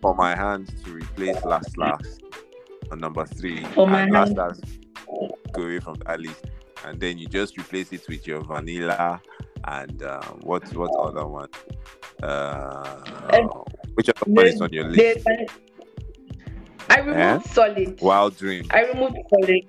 for 0.00 0.14
my 0.14 0.34
hand 0.34 0.72
to 0.84 0.92
replace 0.92 1.44
last 1.44 1.76
last 1.78 2.22
on 2.90 2.98
number 3.00 3.24
three. 3.26 3.62
For 3.74 3.86
my 3.86 4.02
and 4.02 4.12
last 4.12 4.34
last 4.36 4.64
go 5.52 5.62
away 5.62 5.80
from 5.80 5.96
that 6.06 6.20
list. 6.20 6.44
And 6.84 6.98
then 7.00 7.16
you 7.18 7.26
just 7.26 7.56
replace 7.56 7.92
it 7.92 8.04
with 8.08 8.26
your 8.26 8.40
vanilla 8.42 9.20
and 9.64 10.02
um, 10.02 10.40
what 10.42 10.64
what 10.74 10.90
other 10.98 11.26
one? 11.26 11.48
Uh, 12.22 12.98
which 13.94 14.08
other 14.08 14.30
one 14.32 14.46
is 14.46 14.60
on 14.60 14.72
your 14.72 14.88
list? 14.88 15.26
I 16.90 16.98
removed 16.98 17.18
Eh? 17.18 17.38
solid. 17.52 18.00
Wild 18.00 18.36
Dream. 18.36 18.64
I 18.70 18.84
removed 18.86 19.16
solid. 19.30 19.62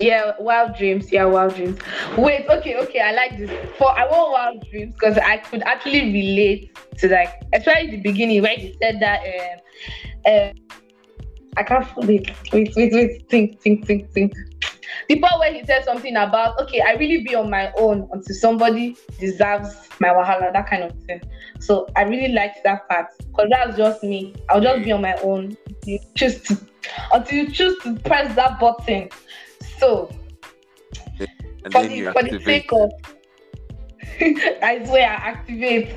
Yeah, 0.00 0.32
wild 0.38 0.76
dreams. 0.76 1.10
Yeah, 1.10 1.24
wild 1.24 1.54
dreams. 1.54 1.78
Wait, 2.18 2.46
okay, 2.48 2.76
okay. 2.76 3.00
I 3.00 3.12
like 3.12 3.38
this. 3.38 3.50
For 3.78 3.90
I 3.98 4.06
want 4.06 4.32
wild 4.32 4.70
dreams 4.70 4.94
because 4.94 5.16
I 5.18 5.38
could 5.38 5.62
actually 5.62 6.12
relate 6.12 6.76
to 6.98 7.08
like, 7.08 7.32
especially 7.54 7.92
the 7.92 8.02
beginning 8.02 8.42
where 8.42 8.56
he 8.56 8.76
said 8.80 9.00
that. 9.00 9.20
Um, 9.24 9.58
um, 10.32 10.52
I 11.58 11.62
can't 11.62 11.86
wait, 11.96 12.30
wait, 12.52 12.74
wait, 12.76 12.92
wait. 12.92 13.28
Think, 13.30 13.60
think, 13.62 13.86
think, 13.86 14.10
think. 14.12 14.34
The 15.08 15.18
part 15.20 15.40
where 15.40 15.52
he 15.52 15.64
said 15.64 15.84
something 15.84 16.14
about, 16.16 16.60
okay, 16.60 16.82
I 16.82 16.94
really 16.94 17.22
be 17.22 17.34
on 17.34 17.48
my 17.48 17.72
own 17.78 18.08
until 18.12 18.36
somebody 18.36 18.96
deserves 19.18 19.88
my 20.00 20.08
wahala, 20.08 20.52
that 20.52 20.68
kind 20.68 20.82
of 20.82 20.92
thing. 21.04 21.22
So 21.60 21.86
I 21.96 22.02
really 22.02 22.32
liked 22.32 22.58
that 22.64 22.86
part 22.88 23.06
because 23.18 23.48
that's 23.50 23.76
just 23.76 24.02
me. 24.02 24.34
I'll 24.50 24.60
just 24.60 24.84
be 24.84 24.92
on 24.92 25.00
my 25.00 25.14
own. 25.22 25.56
You 25.84 25.98
choose 26.14 26.42
to 26.42 26.58
until 27.12 27.38
you 27.38 27.50
choose 27.50 27.76
to 27.84 27.94
press 28.00 28.34
that 28.36 28.60
button. 28.60 29.08
So 29.78 30.10
And 31.18 31.72
for 31.72 31.82
the 31.82 31.94
you 31.94 32.12
for 32.12 32.22
the 32.22 32.40
sake 32.40 32.70
of 32.72 32.90
I 34.62 34.84
swear 34.86 35.10
I 35.10 35.14
activate. 35.14 35.94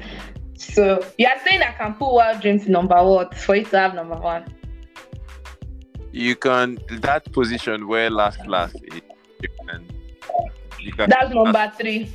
So 0.57 1.05
you 1.17 1.27
are 1.27 1.39
saying 1.45 1.61
I 1.61 1.71
can 1.71 1.93
put 1.93 2.11
wild 2.13 2.41
dreams 2.41 2.65
in 2.65 2.71
number 2.73 3.01
what 3.03 3.35
for 3.35 3.55
you 3.55 3.65
to 3.65 3.79
have 3.79 3.93
number 3.95 4.15
one? 4.15 4.53
You 6.11 6.35
can 6.35 6.79
that 6.89 7.31
position 7.31 7.87
where 7.87 8.09
last 8.09 8.45
last 8.47 8.75
is, 8.75 9.01
you 9.41 9.49
can 9.67 9.85
you 10.79 10.91
can 10.91 11.09
That's 11.09 11.33
number 11.33 11.71
three. 11.77 12.11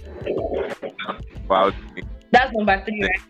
Wild 1.48 1.74
That's 2.30 2.52
number 2.52 2.82
three, 2.84 3.02
right? 3.02 3.20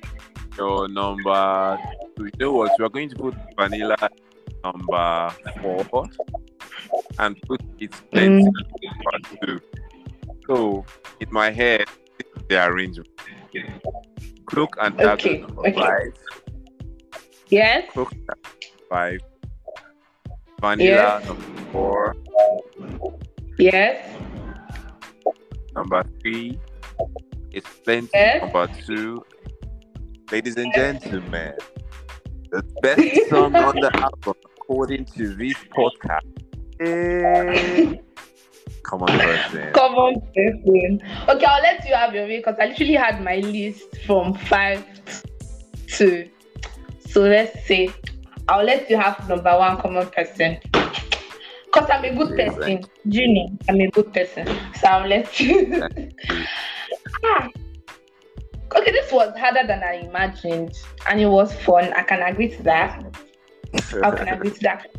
Your 0.57 0.89
number 0.89 1.79
you 2.19 2.31
know 2.39 2.53
what? 2.53 2.73
We 2.79 2.85
are 2.85 2.89
going 2.89 3.11
to 3.11 3.17
put 3.17 3.35
vanilla 3.57 3.97
number 4.65 5.35
four 5.61 5.85
and 7.19 7.41
put 7.43 7.61
it 7.79 7.93
mm. 8.13 8.43
number 8.43 9.29
two. 9.43 9.61
So 10.47 10.85
in 11.21 11.29
my 11.31 11.51
head, 11.51 11.87
the 12.49 12.67
arrangement. 12.67 13.09
Cloak 14.47 14.77
and 14.81 14.97
dagger 14.97 15.13
okay. 15.13 15.39
number 15.39 15.61
okay. 15.61 15.73
five. 15.73 16.15
Yes. 17.49 17.91
Cloak 17.93 18.13
five. 18.91 19.21
Vanilla 20.61 21.21
yes. 21.21 21.27
number 21.27 21.61
four. 21.73 22.17
Yes. 23.59 24.07
Number 25.75 26.05
three. 26.21 26.59
It's 27.53 27.69
plenty. 27.85 28.11
Yes. 28.13 28.43
Number 28.43 28.67
two. 28.87 29.25
Ladies 30.31 30.57
and 30.57 30.73
gentlemen, 30.75 31.55
the 32.51 32.63
best 32.83 33.29
song 33.29 33.55
on 33.55 33.77
the 33.77 33.91
album 33.95 34.35
according 34.57 35.05
to 35.05 35.35
this 35.35 35.55
podcast 35.77 36.44
is 36.81 37.99
Come 38.85 39.03
on, 39.03 39.19
person. 39.19 39.73
Come 39.73 39.95
on, 39.95 40.21
person. 40.35 41.01
Okay, 41.29 41.47
I'll 41.47 41.63
let 41.63 41.89
you 41.89 41.95
have 41.95 42.15
your 42.15 42.25
way 42.25 42.37
because 42.37 42.57
I 42.61 42.67
literally 42.67 42.95
had 42.95 43.25
my 43.25 43.37
list 43.37 43.97
from 44.07 44.35
five 44.35 44.85
to. 45.97 46.29
So 47.09 47.23
let's 47.23 47.67
say 47.67 47.91
I'll 48.49 48.65
let 48.65 48.91
you 48.91 48.97
have 48.97 49.27
number 49.29 49.57
one 49.57 49.81
common 49.81 50.07
person. 50.09 50.59
Because 50.73 51.91
I'm 51.91 52.05
a 52.05 52.15
good 52.15 52.37
person. 52.37 52.85
Junior, 53.09 53.47
I'm 53.69 53.81
a 53.81 53.91
good 53.91 54.13
person. 54.13 54.47
So 54.75 54.87
I'll 54.87 55.09
let 55.09 55.41
you. 55.41 55.83
ah. 57.25 57.49
Okay, 58.77 58.93
this 58.93 59.11
was 59.13 59.37
harder 59.39 59.67
than 59.67 59.83
I 59.83 60.07
imagined. 60.07 60.79
And 61.09 61.21
it 61.21 61.27
was 61.27 61.55
fun. 61.55 61.93
I 61.95 62.03
can 62.03 62.23
agree 62.23 62.49
to 62.49 62.63
that. 62.65 63.03
I 64.03 64.11
can 64.11 64.29
agree 64.29 64.51
to 64.51 64.61
that. 64.61 64.94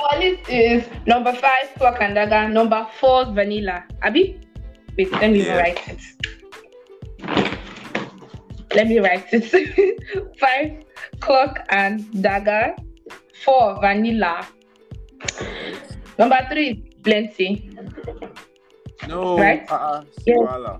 Our 0.00 0.18
list 0.18 0.48
is 0.48 0.84
number 1.06 1.32
five, 1.32 1.68
Cloak 1.76 2.00
and 2.00 2.14
Dagger. 2.14 2.48
Number 2.48 2.86
four, 2.98 3.26
Vanilla. 3.32 3.84
Abby? 4.02 4.40
Wait, 4.96 5.12
let 5.12 5.30
me 5.30 5.44
yeah. 5.44 5.56
write 5.56 5.80
it. 5.88 6.00
Let 8.74 8.88
me 8.88 8.98
write 8.98 9.26
it. 9.32 9.46
five, 10.38 10.84
Cloak 11.20 11.58
and 11.70 12.22
Dagger. 12.22 12.74
Four, 13.44 13.80
Vanilla. 13.80 14.46
Number 16.18 16.38
three, 16.50 16.92
Plenty. 17.02 17.70
No, 19.08 19.36
right? 19.36 19.68
Uh-uh, 19.68 20.04
yeah. 20.24 20.78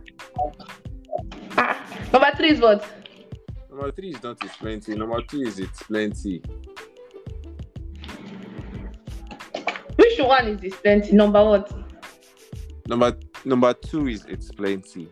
Uh, 1.56 1.74
number 2.12 2.30
three 2.36 2.50
is 2.50 2.60
what? 2.60 2.86
Number 3.68 3.90
three 3.90 4.10
is 4.10 4.22
not 4.22 4.38
it's 4.44 4.56
plenty. 4.56 4.94
Number 4.94 5.20
two 5.22 5.42
is 5.42 5.58
it's 5.58 5.82
plenty. 5.82 6.40
Which 10.18 10.26
one 10.26 10.48
is 10.48 10.60
this 10.60 10.74
plenty? 10.76 11.12
Number 11.12 11.42
what? 11.42 11.72
Number 12.86 13.16
number 13.44 13.72
two 13.72 14.08
is 14.08 14.24
it's 14.26 14.50
plenty. 14.50 15.08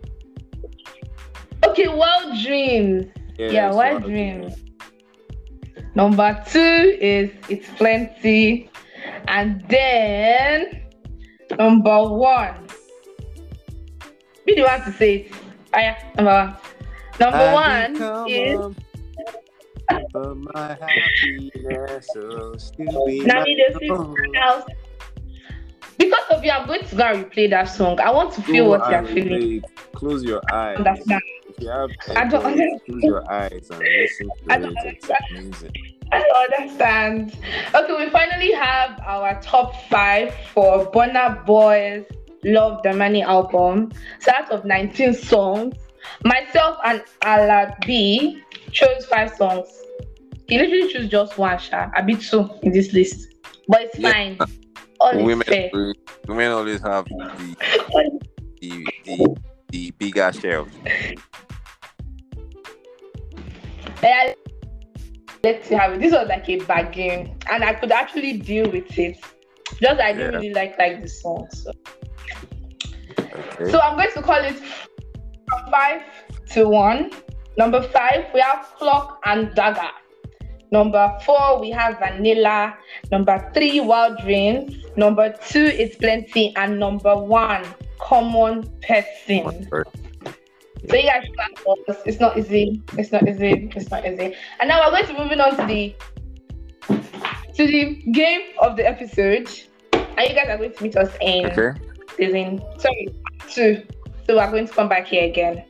Okay, 1.65 1.89
wild 1.89 2.39
dreams. 2.43 3.07
Yes, 3.39 3.53
yeah, 3.53 3.73
wild, 3.73 4.03
dreams. 4.05 4.55
dreams. 4.55 5.95
Number 5.95 6.45
two 6.47 6.99
is 7.01 7.31
it's 7.49 7.69
plenty. 7.77 8.71
And 9.29 9.65
then 9.69 10.83
number 11.59 12.03
one. 12.05 12.67
Who 14.47 14.55
do 14.55 14.61
you 14.61 14.65
want 14.65 14.85
to 14.85 14.93
say 14.93 15.17
it? 15.17 15.33
Oh, 15.73 15.79
yeah, 15.79 15.97
number 16.17 16.31
one. 16.31 16.57
Number 17.19 17.39
I 17.39 17.89
one 17.89 18.29
is 18.29 18.77
but 20.13 20.37
my 20.37 20.77
happiness 20.81 22.09
will 22.15 22.59
still 22.59 23.07
be 23.07 23.21
now 23.21 23.45
my 23.45 24.65
Because 26.01 26.25
of 26.31 26.43
you, 26.43 26.51
I'm 26.51 26.67
going 26.67 26.83
to 26.83 26.97
go 26.97 27.03
and 27.05 27.27
replay 27.27 27.51
that 27.51 27.65
song. 27.65 28.01
I 28.01 28.11
want 28.11 28.33
to 28.33 28.41
feel 28.43 28.71
what 28.71 28.91
you're 28.91 29.05
feeling. 29.05 29.63
Close 29.93 30.25
your 30.25 30.41
eyes. 30.51 30.79
Understand. 30.79 31.21
If 31.47 31.61
you 31.61 31.69
have 31.69 31.91
I 32.17 32.25
don't 32.25 32.43
understand. 32.43 32.81
close 32.87 33.03
your 33.03 33.31
eyes 33.31 33.71
and 33.71 33.79
listen 33.81 34.29
to 34.29 34.45
I 34.49 34.59
don't 34.59 34.73
it. 34.73 34.79
Understand. 34.79 35.21
It's 35.31 35.61
amazing. 35.61 35.73
I 36.11 36.21
don't 36.21 36.53
understand. 36.55 37.37
Okay, 37.75 38.05
we 38.05 38.11
finally 38.11 38.51
have 38.53 38.99
our 39.05 39.39
top 39.43 39.75
five 39.91 40.35
for 40.55 40.91
Burna 40.91 41.45
Boy's 41.45 42.07
Love 42.45 42.83
Damini 42.83 43.23
album. 43.23 43.93
So 44.21 44.33
out 44.35 44.51
of 44.51 44.65
19 44.65 45.13
songs, 45.13 45.75
myself 46.25 46.79
and 46.83 47.05
Alabi 47.21 48.41
chose 48.73 49.05
five 49.05 49.35
songs. 49.35 49.69
He 50.49 50.59
literally 50.59 50.91
choose 50.91 51.11
just 51.11 51.37
one, 51.37 51.59
Sha. 51.59 51.91
A 51.95 52.03
bit 52.03 52.23
two 52.23 52.49
in 52.63 52.73
this 52.73 52.95
list, 52.95 53.35
but 53.69 53.83
it's 53.83 53.99
yeah. 53.99 54.13
fine. 54.13 54.39
All 55.01 55.25
women, 55.25 55.95
women 56.29 56.53
always 56.53 56.81
have 56.83 57.07
the 57.07 57.57
the, 58.61 58.87
the, 59.05 59.37
the 59.71 59.91
bigger 59.93 60.31
share. 60.33 60.65
Yeah, 64.03 64.35
let's 65.43 65.69
see 65.69 65.75
how 65.75 65.97
this 65.97 66.13
was 66.13 66.29
like 66.29 66.49
a 66.49 66.59
bad 66.65 66.93
game, 66.93 67.39
and 67.51 67.65
I 67.65 67.75
could 67.75 67.93
actually 67.93 68.39
deal 68.39 68.71
with 68.71 68.99
it. 68.99 69.19
Just 69.81 70.01
I 70.01 70.13
didn't 70.13 70.33
yeah. 70.33 70.39
really 70.39 70.53
like 70.53 70.79
like 70.79 71.01
the 71.01 71.09
song, 71.09 71.49
so. 71.51 71.73
Okay. 73.19 73.71
So 73.71 73.81
I'm 73.81 73.97
going 73.97 74.11
to 74.15 74.23
call 74.23 74.45
it 74.45 74.61
five 75.71 76.03
to 76.51 76.69
one. 76.69 77.11
Number 77.57 77.83
five, 77.83 78.27
we 78.35 78.41
have 78.41 78.67
clock 78.79 79.21
and 79.25 79.55
dagger. 79.55 79.91
Number 80.71 81.17
four, 81.25 81.61
we 81.61 81.71
have 81.71 81.99
vanilla. 81.99 82.77
Number 83.11 83.51
three, 83.53 83.81
wild 83.81 84.19
dreams. 84.19 84.75
Number 84.97 85.35
two 85.49 85.65
is 85.65 85.97
plenty. 85.97 86.55
And 86.57 86.79
number 86.79 87.17
one, 87.17 87.65
common 87.99 88.69
person. 88.87 89.69
So 90.89 90.97
you 90.97 91.03
guys 91.03 91.27
It's 92.07 92.21
not 92.21 92.39
easy. 92.39 92.83
It's 92.97 93.13
not 93.13 93.29
easy. 93.29 93.71
It's 93.75 93.91
not 93.91 94.07
easy. 94.07 94.35
And 94.61 94.69
now 94.69 94.81
we're 94.85 94.97
going 94.97 95.07
to 95.07 95.23
moving 95.23 95.41
on 95.41 95.57
to 95.57 95.67
the 95.67 95.95
to 97.55 97.67
the 97.67 98.03
game 98.13 98.43
of 98.61 98.77
the 98.77 98.87
episode. 98.87 99.51
And 99.93 100.29
you 100.29 100.35
guys 100.35 100.49
are 100.49 100.57
going 100.57 100.73
to 100.73 100.83
meet 100.83 100.97
us 100.97 101.13
in 101.21 101.47
okay. 101.47 101.81
season 102.17 102.63
sorry 102.79 103.09
two. 103.49 103.83
So 104.27 104.37
we're 104.37 104.51
going 104.51 104.67
to 104.67 104.73
come 104.73 104.89
back 104.89 105.07
here 105.07 105.25
again. 105.25 105.65